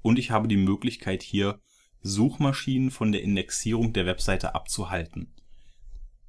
und 0.02 0.20
ich 0.20 0.30
habe 0.30 0.46
die 0.46 0.56
Möglichkeit 0.56 1.24
hier 1.24 1.60
Suchmaschinen 2.02 2.92
von 2.92 3.10
der 3.10 3.24
Indexierung 3.24 3.92
der 3.92 4.06
Webseite 4.06 4.54
abzuhalten. 4.54 5.34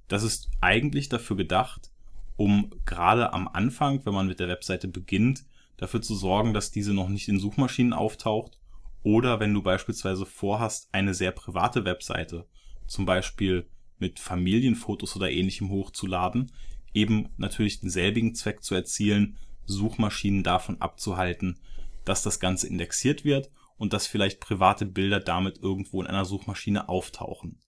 Das 0.08 0.24
ist 0.24 0.50
eigentlich 0.60 1.08
dafür 1.08 1.38
gedacht, 1.38 1.92
um 2.38 2.72
gerade 2.86 3.34
am 3.34 3.48
Anfang, 3.48 4.06
wenn 4.06 4.14
man 4.14 4.28
mit 4.28 4.40
der 4.40 4.48
Webseite 4.48 4.88
beginnt, 4.88 5.46
dafür 5.78 6.02
zu 6.02 6.16
sorgen, 6.16 6.54
dass 6.54 6.72
diese 6.72 6.94
noch 6.94 7.10
nicht 7.10 7.28
in 7.28 7.40
Suchmaschinen 7.40 7.94
auftaucht 7.94 8.60
oder 9.04 9.40
wenn 9.40 9.54
du 9.54 9.62
beispielsweise 9.62 10.26
vorhast, 10.26 10.90
eine 10.92 11.14
sehr 11.14 11.32
private 11.32 11.86
Webseite, 11.86 12.48
zum 12.88 13.06
Beispiel 13.06 13.70
mit 13.98 14.20
Familienfotos 14.20 15.16
oder 15.16 15.30
ähnlichem 15.30 15.70
hochzuladen, 15.70 16.52
eben 16.94 17.30
natürlich 17.38 17.80
denselbigen 17.80 18.36
Zweck 18.36 18.64
zu 18.64 18.74
erzielen, 18.76 19.38
Suchmaschinen 19.66 20.44
davon 20.44 20.82
abzuhalten, 20.82 21.60
dass 22.04 22.24
das 22.24 22.40
Ganze 22.40 22.68
indexiert 22.68 23.26
wird 23.26 23.52
und 23.78 23.94
dass 23.94 24.08
vielleicht 24.08 24.40
private 24.40 24.86
Bilder 24.86 25.20
damit 25.20 25.60
irgendwo 25.60 26.02
in 26.02 26.08
einer 26.08 26.26
Suchmaschine 26.26 26.88
auftauchen. 26.90 27.60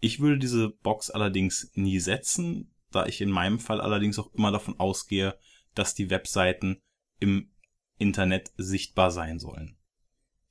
Ich 0.00 0.20
würde 0.20 0.38
diese 0.38 0.70
Box 0.70 1.10
allerdings 1.10 1.72
nie 1.74 1.98
setzen, 1.98 2.72
da 2.90 3.06
ich 3.06 3.20
in 3.20 3.30
meinem 3.30 3.58
Fall 3.58 3.80
allerdings 3.80 4.18
auch 4.18 4.32
immer 4.34 4.50
davon 4.50 4.78
ausgehe, 4.78 5.38
dass 5.74 5.94
die 5.94 6.10
Webseiten 6.10 6.80
im 7.20 7.50
Internet 7.98 8.52
sichtbar 8.56 9.10
sein 9.10 9.38
sollen. 9.38 9.76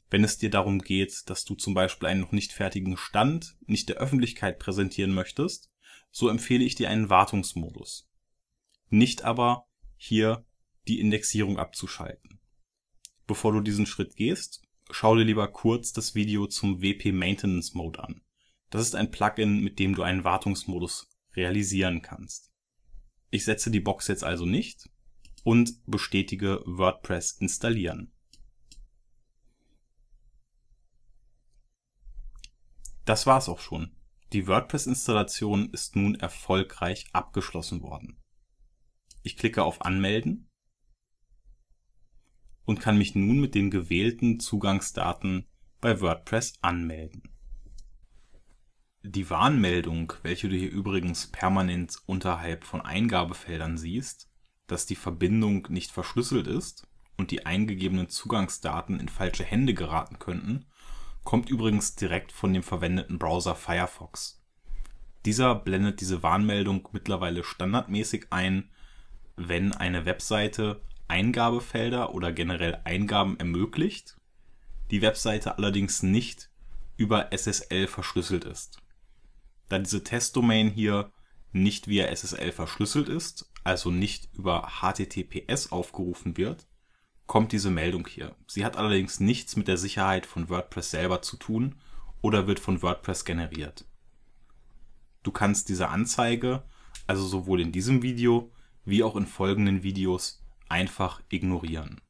Wenn 0.09 0.23
es 0.23 0.37
dir 0.37 0.49
darum 0.49 0.79
geht, 0.79 1.29
dass 1.29 1.43
du 1.43 1.55
zum 1.55 1.73
Beispiel 1.73 2.07
einen 2.07 2.21
noch 2.21 2.31
nicht 2.31 2.53
fertigen 2.53 2.97
Stand 2.97 3.57
nicht 3.65 3.89
der 3.89 3.97
Öffentlichkeit 3.97 4.59
präsentieren 4.59 5.13
möchtest, 5.13 5.71
so 6.11 6.29
empfehle 6.29 6.63
ich 6.63 6.75
dir 6.75 6.89
einen 6.89 7.09
Wartungsmodus. 7.09 8.09
Nicht 8.89 9.23
aber 9.23 9.67
hier 9.97 10.45
die 10.87 10.99
Indexierung 11.01 11.59
abzuschalten. 11.59 12.39
Bevor 13.25 13.51
du 13.51 13.59
diesen 13.59 13.85
Schritt 13.85 14.15
gehst, 14.15 14.63
schau 14.89 15.15
dir 15.17 15.25
lieber 15.25 15.49
kurz 15.49 15.91
das 15.91 16.15
Video 16.15 16.47
zum 16.47 16.81
WP 16.81 17.11
Maintenance 17.11 17.73
Mode 17.73 18.01
an. 18.01 18.21
Das 18.69 18.81
ist 18.81 18.95
ein 18.95 19.11
Plugin, 19.11 19.59
mit 19.61 19.79
dem 19.79 19.95
du 19.95 20.03
einen 20.03 20.23
Wartungsmodus 20.23 21.09
realisieren 21.37 22.01
kannst. 22.01 22.51
Ich 23.29 23.45
setze 23.45 23.71
die 23.71 23.79
Box 23.79 24.07
jetzt 24.07 24.23
also 24.23 24.45
nicht 24.45 24.89
und 25.43 25.79
bestätige 25.85 26.61
WordPress 26.65 27.33
installieren. 27.39 28.11
Das 33.05 33.25
war's 33.25 33.47
auch 33.47 33.59
schon. 33.59 33.95
Die 34.33 34.47
WordPress-Installation 34.47 35.69
ist 35.69 35.95
nun 35.95 36.15
erfolgreich 36.15 37.07
abgeschlossen 37.13 37.81
worden. 37.81 38.21
Ich 39.23 39.37
klicke 39.37 39.63
auf 39.63 39.81
Anmelden 39.81 40.49
und 42.65 42.81
kann 42.81 42.97
mich 42.97 43.15
nun 43.15 43.39
mit 43.39 43.55
den 43.55 43.71
gewählten 43.71 44.41
Zugangsdaten 44.41 45.47
bei 45.79 46.01
WordPress 46.01 46.55
anmelden. 46.61 47.36
Die 49.09 49.29
Warnmeldung, 49.29 50.11
welche 50.21 50.49
du 50.49 50.57
hier 50.57 50.69
übrigens 50.69 51.27
permanent 51.27 51.95
unterhalb 52.07 52.65
von 52.65 52.81
Eingabefeldern 52.81 53.77
siehst, 53.77 54.29
dass 54.67 54.85
die 54.85 54.97
Verbindung 54.97 55.65
nicht 55.69 55.91
verschlüsselt 55.91 56.45
ist 56.45 56.85
und 57.15 57.31
die 57.31 57.45
eingegebenen 57.45 58.09
Zugangsdaten 58.09 58.99
in 58.99 59.07
falsche 59.07 59.45
Hände 59.45 59.73
geraten 59.73 60.19
könnten, 60.19 60.65
kommt 61.23 61.49
übrigens 61.49 61.95
direkt 61.95 62.33
von 62.33 62.51
dem 62.51 62.63
verwendeten 62.63 63.17
Browser 63.17 63.55
Firefox. 63.55 64.43
Dieser 65.23 65.55
blendet 65.55 66.01
diese 66.01 66.21
Warnmeldung 66.21 66.89
mittlerweile 66.91 67.45
standardmäßig 67.45 68.27
ein, 68.31 68.69
wenn 69.37 69.71
eine 69.71 70.03
Webseite 70.03 70.81
Eingabefelder 71.07 72.13
oder 72.13 72.33
generell 72.33 72.81
Eingaben 72.83 73.39
ermöglicht, 73.39 74.17
die 74.91 75.01
Webseite 75.01 75.57
allerdings 75.57 76.03
nicht 76.03 76.49
über 76.97 77.31
SSL 77.31 77.87
verschlüsselt 77.87 78.43
ist. 78.43 78.81
Da 79.69 79.79
diese 79.79 80.03
Testdomain 80.03 80.69
hier 80.69 81.11
nicht 81.51 81.87
via 81.87 82.07
SSL 82.07 82.51
verschlüsselt 82.51 83.09
ist, 83.09 83.51
also 83.63 83.91
nicht 83.91 84.29
über 84.33 84.69
HTTPS 84.81 85.71
aufgerufen 85.71 86.37
wird, 86.37 86.67
kommt 87.25 87.51
diese 87.51 87.69
Meldung 87.69 88.07
hier. 88.07 88.35
Sie 88.47 88.63
hat 88.63 88.77
allerdings 88.77 89.19
nichts 89.19 89.55
mit 89.55 89.67
der 89.67 89.77
Sicherheit 89.77 90.25
von 90.25 90.49
WordPress 90.49 90.91
selber 90.91 91.21
zu 91.21 91.37
tun 91.37 91.75
oder 92.21 92.47
wird 92.47 92.59
von 92.59 92.81
WordPress 92.81 93.25
generiert. 93.25 93.85
Du 95.23 95.31
kannst 95.31 95.67
diese 95.69 95.89
Anzeige 95.89 96.63
also 97.07 97.25
sowohl 97.25 97.61
in 97.61 97.71
diesem 97.71 98.01
Video 98.01 98.51
wie 98.85 99.03
auch 99.03 99.15
in 99.15 99.25
folgenden 99.25 99.83
Videos 99.83 100.43
einfach 100.69 101.21
ignorieren. 101.29 102.01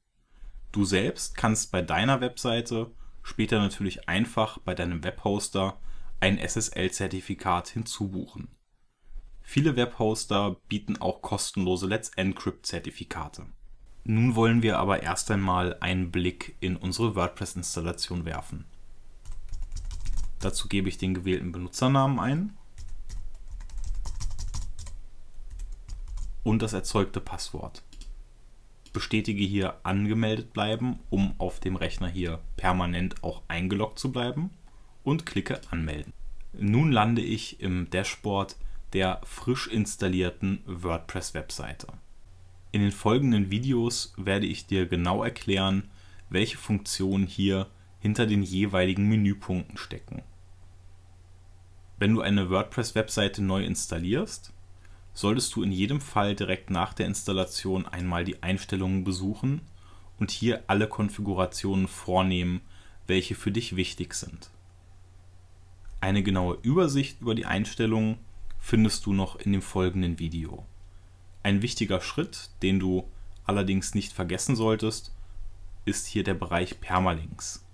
Du 0.71 0.85
selbst 0.85 1.37
kannst 1.37 1.71
bei 1.71 1.81
deiner 1.81 2.21
Webseite 2.21 2.91
später 3.23 3.59
natürlich 3.59 4.07
einfach 4.09 4.57
bei 4.59 4.73
deinem 4.73 5.03
Webhoster 5.03 5.79
ein 6.19 6.39
SSL-Zertifikat 6.39 7.69
hinzubuchen. 7.69 8.47
Viele 9.41 9.75
Webhoster 9.75 10.57
bieten 10.67 10.97
auch 10.97 11.21
kostenlose 11.21 11.87
Let's 11.87 12.09
Encrypt-Zertifikate. 12.09 13.45
Nun 14.03 14.35
wollen 14.35 14.61
wir 14.61 14.79
aber 14.79 15.03
erst 15.03 15.29
einmal 15.31 15.77
einen 15.79 16.11
Blick 16.11 16.55
in 16.59 16.75
unsere 16.75 17.15
WordPress-Installation 17.15 18.25
werfen. 18.25 18.65
Dazu 20.39 20.67
gebe 20.67 20.89
ich 20.89 20.97
den 20.97 21.13
gewählten 21.13 21.51
Benutzernamen 21.51 22.19
ein 22.19 22.57
und 26.43 26.61
das 26.61 26.73
erzeugte 26.73 27.21
Passwort. 27.21 27.83
Bestätige 28.93 29.43
hier 29.43 29.79
angemeldet 29.83 30.53
bleiben, 30.53 30.99
um 31.09 31.35
auf 31.37 31.59
dem 31.59 31.75
Rechner 31.75 32.07
hier 32.07 32.39
permanent 32.55 33.23
auch 33.23 33.43
eingeloggt 33.47 33.99
zu 33.99 34.11
bleiben 34.11 34.51
und 35.07 35.25
klicke 35.25 35.61
anmelden. 35.71 36.11
Nun 36.51 36.91
lande 36.91 37.21
ich 37.21 37.61
im 37.61 37.89
Dashboard 37.89 38.57
der 38.91 39.21
frisch 39.23 39.67
installierten 39.67 40.59
WordPress-Webseite. 40.65 41.87
In 42.73 42.81
den 42.81 42.91
folgenden 42.91 43.49
Videos 43.49 44.13
werde 44.17 44.47
ich 44.47 44.67
dir 44.67 44.85
genau 44.85 45.23
erklären, 45.23 45.89
welche 46.29 46.57
Funktionen 46.57 47.25
hier 47.25 47.67
hinter 48.01 48.25
den 48.25 48.43
jeweiligen 48.43 49.07
Menüpunkten 49.07 49.77
stecken. 49.77 50.23
Wenn 51.97 52.13
du 52.13 52.19
eine 52.19 52.49
WordPress-Webseite 52.49 53.41
neu 53.41 53.63
installierst, 53.63 54.51
solltest 55.13 55.55
du 55.55 55.63
in 55.63 55.71
jedem 55.71 56.01
Fall 56.01 56.35
direkt 56.35 56.69
nach 56.69 56.93
der 56.93 57.05
Installation 57.05 57.85
einmal 57.85 58.25
die 58.25 58.43
Einstellungen 58.43 59.05
besuchen 59.05 59.61
und 60.19 60.31
hier 60.31 60.65
alle 60.67 60.89
Konfigurationen 60.89 61.87
vornehmen, 61.87 62.59
welche 63.07 63.35
für 63.35 63.51
dich 63.51 63.77
wichtig 63.77 64.13
sind. 64.13 64.49
Eine 65.99 66.21
genaue 66.21 66.59
Übersicht 66.61 67.21
über 67.21 67.33
die 67.33 67.45
Einstellungen 67.45 68.17
findest 68.59 69.05
du 69.05 69.13
noch 69.13 69.37
in 69.37 69.51
dem 69.51 69.61
folgenden 69.61 70.19
Video. 70.19 70.65
Ein 71.41 71.61
wichtiger 71.61 72.01
Schritt, 72.01 72.51
den 72.61 72.79
du 72.79 73.09
allerdings 73.45 73.95
nicht 73.95 74.13
vergessen 74.13 74.55
solltest, 74.55 75.13
ist 75.85 76.05
hier 76.05 76.23
der 76.23 76.35
Bereich 76.35 76.81
Permalinks. 76.81 77.65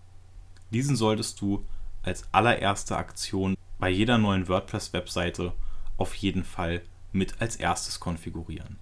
Diesen 0.71 0.95
solltest 0.95 1.41
du 1.41 1.65
als 2.01 2.23
allererste 2.31 2.95
Aktion 2.95 3.55
bei 3.79 3.89
jeder 3.89 4.17
neuen 4.17 4.47
WordPress-Webseite 4.47 5.53
auf 5.97 6.15
jeden 6.15 6.43
Fall 6.43 6.81
mit 7.11 7.41
als 7.41 7.55
erstes 7.57 7.99
konfigurieren. 7.99 8.77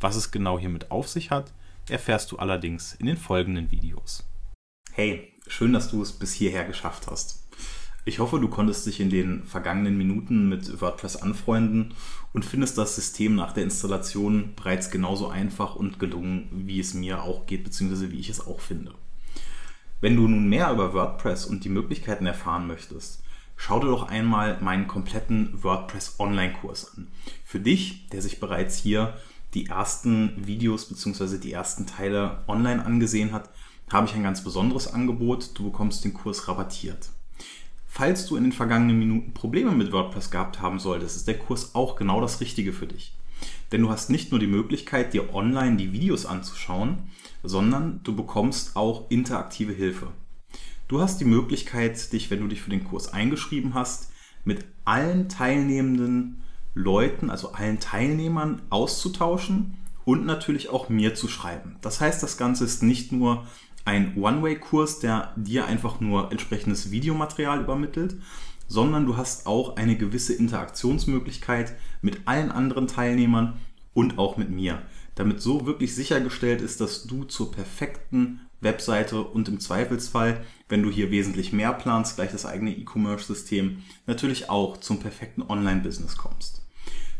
Was 0.00 0.16
es 0.16 0.30
genau 0.30 0.58
hiermit 0.58 0.90
auf 0.90 1.08
sich 1.08 1.30
hat, 1.30 1.52
erfährst 1.88 2.30
du 2.32 2.38
allerdings 2.38 2.94
in 2.94 3.06
den 3.06 3.16
folgenden 3.16 3.70
Videos. 3.70 4.24
Hey, 4.92 5.32
schön, 5.46 5.72
dass 5.72 5.90
du 5.90 6.02
es 6.02 6.12
bis 6.12 6.32
hierher 6.32 6.64
geschafft 6.64 7.06
hast. 7.08 7.47
Ich 8.08 8.20
hoffe, 8.20 8.40
du 8.40 8.48
konntest 8.48 8.86
dich 8.86 9.00
in 9.00 9.10
den 9.10 9.44
vergangenen 9.44 9.98
Minuten 9.98 10.48
mit 10.48 10.80
WordPress 10.80 11.16
anfreunden 11.16 11.92
und 12.32 12.46
findest 12.46 12.78
das 12.78 12.96
System 12.96 13.34
nach 13.34 13.52
der 13.52 13.64
Installation 13.64 14.54
bereits 14.56 14.90
genauso 14.90 15.28
einfach 15.28 15.76
und 15.76 15.98
gelungen, 15.98 16.48
wie 16.50 16.80
es 16.80 16.94
mir 16.94 17.22
auch 17.22 17.44
geht, 17.44 17.64
beziehungsweise 17.64 18.10
wie 18.10 18.18
ich 18.18 18.30
es 18.30 18.46
auch 18.46 18.60
finde. 18.60 18.94
Wenn 20.00 20.16
du 20.16 20.26
nun 20.26 20.48
mehr 20.48 20.72
über 20.72 20.94
WordPress 20.94 21.44
und 21.44 21.64
die 21.64 21.68
Möglichkeiten 21.68 22.24
erfahren 22.24 22.66
möchtest, 22.66 23.22
schau 23.56 23.78
dir 23.78 23.88
doch 23.88 24.08
einmal 24.08 24.58
meinen 24.62 24.88
kompletten 24.88 25.62
WordPress 25.62 26.14
Online-Kurs 26.18 26.96
an. 26.96 27.08
Für 27.44 27.60
dich, 27.60 28.08
der 28.08 28.22
sich 28.22 28.40
bereits 28.40 28.78
hier 28.78 29.18
die 29.52 29.66
ersten 29.66 30.32
Videos 30.46 30.86
bzw. 30.86 31.36
die 31.36 31.52
ersten 31.52 31.84
Teile 31.84 32.42
online 32.48 32.82
angesehen 32.86 33.32
hat, 33.32 33.50
habe 33.92 34.06
ich 34.06 34.14
ein 34.14 34.22
ganz 34.22 34.42
besonderes 34.42 34.88
Angebot. 34.90 35.50
Du 35.58 35.64
bekommst 35.64 36.06
den 36.06 36.14
Kurs 36.14 36.48
rabattiert. 36.48 37.10
Falls 37.98 38.26
du 38.26 38.36
in 38.36 38.44
den 38.44 38.52
vergangenen 38.52 38.96
Minuten 38.96 39.34
Probleme 39.34 39.72
mit 39.72 39.90
WordPress 39.90 40.30
gehabt 40.30 40.62
haben 40.62 40.78
solltest, 40.78 41.16
ist 41.16 41.26
der 41.26 41.36
Kurs 41.36 41.74
auch 41.74 41.96
genau 41.96 42.20
das 42.20 42.40
Richtige 42.40 42.72
für 42.72 42.86
dich. 42.86 43.12
Denn 43.72 43.82
du 43.82 43.90
hast 43.90 44.08
nicht 44.08 44.30
nur 44.30 44.38
die 44.38 44.46
Möglichkeit, 44.46 45.12
dir 45.12 45.34
online 45.34 45.78
die 45.78 45.92
Videos 45.92 46.24
anzuschauen, 46.24 47.02
sondern 47.42 47.98
du 48.04 48.14
bekommst 48.14 48.76
auch 48.76 49.10
interaktive 49.10 49.72
Hilfe. 49.72 50.12
Du 50.86 51.00
hast 51.00 51.20
die 51.20 51.24
Möglichkeit, 51.24 52.12
dich, 52.12 52.30
wenn 52.30 52.38
du 52.38 52.46
dich 52.46 52.62
für 52.62 52.70
den 52.70 52.84
Kurs 52.84 53.12
eingeschrieben 53.12 53.74
hast, 53.74 54.12
mit 54.44 54.64
allen 54.84 55.28
teilnehmenden 55.28 56.44
Leuten, 56.74 57.30
also 57.30 57.50
allen 57.50 57.80
Teilnehmern 57.80 58.62
auszutauschen 58.70 59.76
und 60.04 60.24
natürlich 60.24 60.68
auch 60.68 60.88
mir 60.88 61.16
zu 61.16 61.26
schreiben. 61.26 61.78
Das 61.80 62.00
heißt, 62.00 62.22
das 62.22 62.36
Ganze 62.36 62.64
ist 62.64 62.80
nicht 62.80 63.10
nur 63.10 63.44
ein 63.88 64.18
One-Way-Kurs, 64.18 64.98
der 64.98 65.32
dir 65.36 65.64
einfach 65.64 65.98
nur 65.98 66.30
entsprechendes 66.30 66.90
Videomaterial 66.90 67.62
übermittelt, 67.62 68.16
sondern 68.66 69.06
du 69.06 69.16
hast 69.16 69.46
auch 69.46 69.76
eine 69.76 69.96
gewisse 69.96 70.34
Interaktionsmöglichkeit 70.34 71.74
mit 72.02 72.20
allen 72.26 72.52
anderen 72.52 72.86
Teilnehmern 72.86 73.54
und 73.94 74.18
auch 74.18 74.36
mit 74.36 74.50
mir, 74.50 74.82
damit 75.14 75.40
so 75.40 75.64
wirklich 75.64 75.94
sichergestellt 75.94 76.60
ist, 76.60 76.82
dass 76.82 77.04
du 77.04 77.24
zur 77.24 77.50
perfekten 77.50 78.40
Webseite 78.60 79.22
und 79.22 79.48
im 79.48 79.58
Zweifelsfall, 79.58 80.44
wenn 80.68 80.82
du 80.82 80.90
hier 80.90 81.10
wesentlich 81.10 81.54
mehr 81.54 81.72
planst, 81.72 82.16
gleich 82.16 82.30
das 82.30 82.44
eigene 82.44 82.76
E-Commerce-System, 82.76 83.84
natürlich 84.06 84.50
auch 84.50 84.76
zum 84.76 85.00
perfekten 85.00 85.40
Online-Business 85.40 86.18
kommst. 86.18 86.60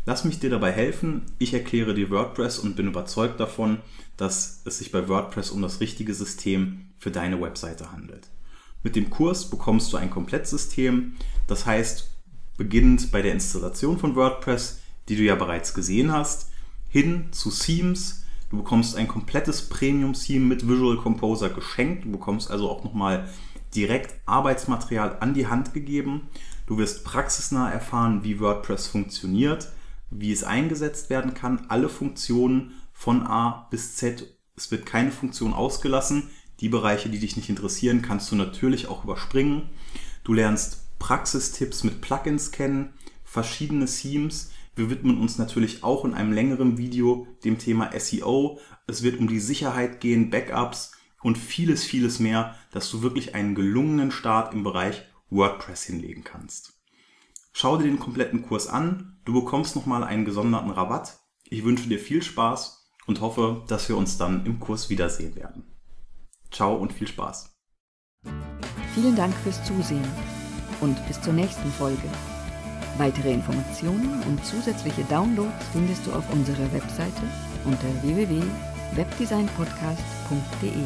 Lass 0.09 0.23
mich 0.23 0.39
dir 0.39 0.49
dabei 0.49 0.71
helfen. 0.71 1.21
Ich 1.37 1.53
erkläre 1.53 1.93
dir 1.93 2.09
WordPress 2.09 2.57
und 2.57 2.75
bin 2.75 2.87
überzeugt 2.87 3.39
davon, 3.39 3.77
dass 4.17 4.63
es 4.65 4.79
sich 4.79 4.91
bei 4.91 5.07
WordPress 5.07 5.51
um 5.51 5.61
das 5.61 5.81
richtige 5.81 6.15
System 6.15 6.87
für 6.97 7.11
deine 7.11 7.39
Webseite 7.39 7.91
handelt. 7.91 8.27
Mit 8.81 8.95
dem 8.95 9.11
Kurs 9.11 9.51
bekommst 9.51 9.93
du 9.93 9.97
ein 9.97 10.09
Komplettsystem, 10.09 11.13
das 11.45 11.67
heißt, 11.67 12.09
beginnend 12.57 13.11
bei 13.11 13.21
der 13.21 13.33
Installation 13.33 13.99
von 13.99 14.15
WordPress, 14.15 14.79
die 15.09 15.15
du 15.15 15.21
ja 15.21 15.35
bereits 15.35 15.75
gesehen 15.75 16.11
hast, 16.11 16.49
hin 16.87 17.27
zu 17.29 17.51
Themes, 17.51 18.23
Du 18.49 18.57
bekommst 18.57 18.95
ein 18.95 19.07
komplettes 19.07 19.69
Premium-Theme 19.69 20.43
mit 20.43 20.67
Visual 20.67 20.97
Composer 20.97 21.51
geschenkt. 21.51 22.05
Du 22.05 22.11
bekommst 22.11 22.49
also 22.49 22.67
auch 22.67 22.83
nochmal 22.83 23.29
direkt 23.75 24.15
Arbeitsmaterial 24.25 25.17
an 25.19 25.35
die 25.35 25.45
Hand 25.45 25.75
gegeben. 25.75 26.29
Du 26.65 26.79
wirst 26.79 27.03
praxisnah 27.03 27.69
erfahren, 27.69 28.23
wie 28.23 28.39
WordPress 28.39 28.87
funktioniert, 28.87 29.71
wie 30.11 30.31
es 30.31 30.43
eingesetzt 30.43 31.09
werden 31.09 31.33
kann, 31.33 31.65
alle 31.69 31.89
Funktionen 31.89 32.73
von 32.91 33.25
A 33.25 33.67
bis 33.71 33.95
Z. 33.95 34.27
Es 34.55 34.71
wird 34.71 34.85
keine 34.85 35.11
Funktion 35.11 35.53
ausgelassen. 35.53 36.29
Die 36.59 36.69
Bereiche, 36.69 37.09
die 37.09 37.19
dich 37.19 37.37
nicht 37.37 37.49
interessieren, 37.49 38.01
kannst 38.01 38.31
du 38.31 38.35
natürlich 38.35 38.87
auch 38.87 39.03
überspringen. 39.03 39.69
Du 40.23 40.33
lernst 40.33 40.99
Praxistipps 40.99 41.83
mit 41.83 42.01
Plugins 42.01 42.51
kennen, 42.51 42.93
verschiedene 43.23 43.85
Themes, 43.85 44.51
wir 44.79 44.89
widmen 44.89 45.19
uns 45.19 45.37
natürlich 45.37 45.83
auch 45.83 46.05
in 46.05 46.13
einem 46.13 46.31
längeren 46.31 46.77
Video 46.77 47.27
dem 47.43 47.57
Thema 47.57 47.91
SEO. 47.99 48.61
Es 48.87 49.03
wird 49.03 49.19
um 49.19 49.27
die 49.27 49.41
Sicherheit 49.41 49.99
gehen, 49.99 50.29
Backups 50.29 50.93
und 51.21 51.37
vieles, 51.37 51.83
vieles 51.83 52.19
mehr, 52.19 52.55
dass 52.71 52.89
du 52.89 53.01
wirklich 53.01 53.35
einen 53.35 53.55
gelungenen 53.55 54.09
Start 54.09 54.53
im 54.53 54.63
Bereich 54.63 55.03
WordPress 55.29 55.83
hinlegen 55.83 56.23
kannst. 56.23 56.78
Schau 57.61 57.75
dir 57.75 57.83
den 57.83 57.99
kompletten 57.99 58.41
Kurs 58.41 58.67
an. 58.67 59.17
Du 59.25 59.33
bekommst 59.33 59.75
nochmal 59.75 60.05
einen 60.05 60.23
gesonderten 60.23 60.71
Rabatt. 60.71 61.17
Ich 61.43 61.65
wünsche 61.65 61.89
dir 61.89 61.99
viel 61.99 62.23
Spaß 62.23 62.89
und 63.05 63.19
hoffe, 63.19 63.65
dass 63.67 63.89
wir 63.89 63.97
uns 63.97 64.17
dann 64.17 64.45
im 64.45 64.61
Kurs 64.61 64.89
wiedersehen 64.89 65.35
werden. 65.35 65.65
Ciao 66.51 66.77
und 66.77 66.93
viel 66.93 67.09
Spaß. 67.09 67.53
Vielen 68.95 69.17
Dank 69.17 69.33
fürs 69.43 69.61
Zusehen 69.65 70.07
und 70.79 71.05
bis 71.09 71.19
zur 71.19 71.33
nächsten 71.33 71.69
Folge. 71.73 72.07
Weitere 72.97 73.33
Informationen 73.33 74.23
und 74.23 74.45
zusätzliche 74.45 75.03
Downloads 75.09 75.67
findest 75.73 76.07
du 76.07 76.13
auf 76.13 76.31
unserer 76.31 76.71
Webseite 76.71 77.23
unter 77.65 77.89
www.webdesignpodcast.de. 78.03 80.85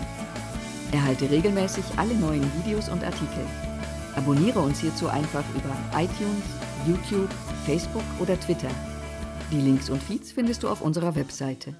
Erhalte 0.92 1.30
regelmäßig 1.30 1.86
alle 1.98 2.16
neuen 2.16 2.52
Videos 2.58 2.90
und 2.90 3.04
Artikel. 3.04 3.46
Abonniere 4.16 4.60
uns 4.60 4.80
hierzu 4.80 5.08
einfach 5.08 5.44
über 5.56 5.76
iTunes, 6.00 6.44
YouTube, 6.88 7.30
Facebook 7.66 8.04
oder 8.20 8.40
Twitter. 8.40 8.70
Die 9.52 9.62
Links 9.62 9.90
und 9.90 10.02
Feeds 10.02 10.32
findest 10.32 10.64
du 10.64 10.70
auf 10.70 10.82
unserer 10.82 11.16
Webseite. 11.16 11.76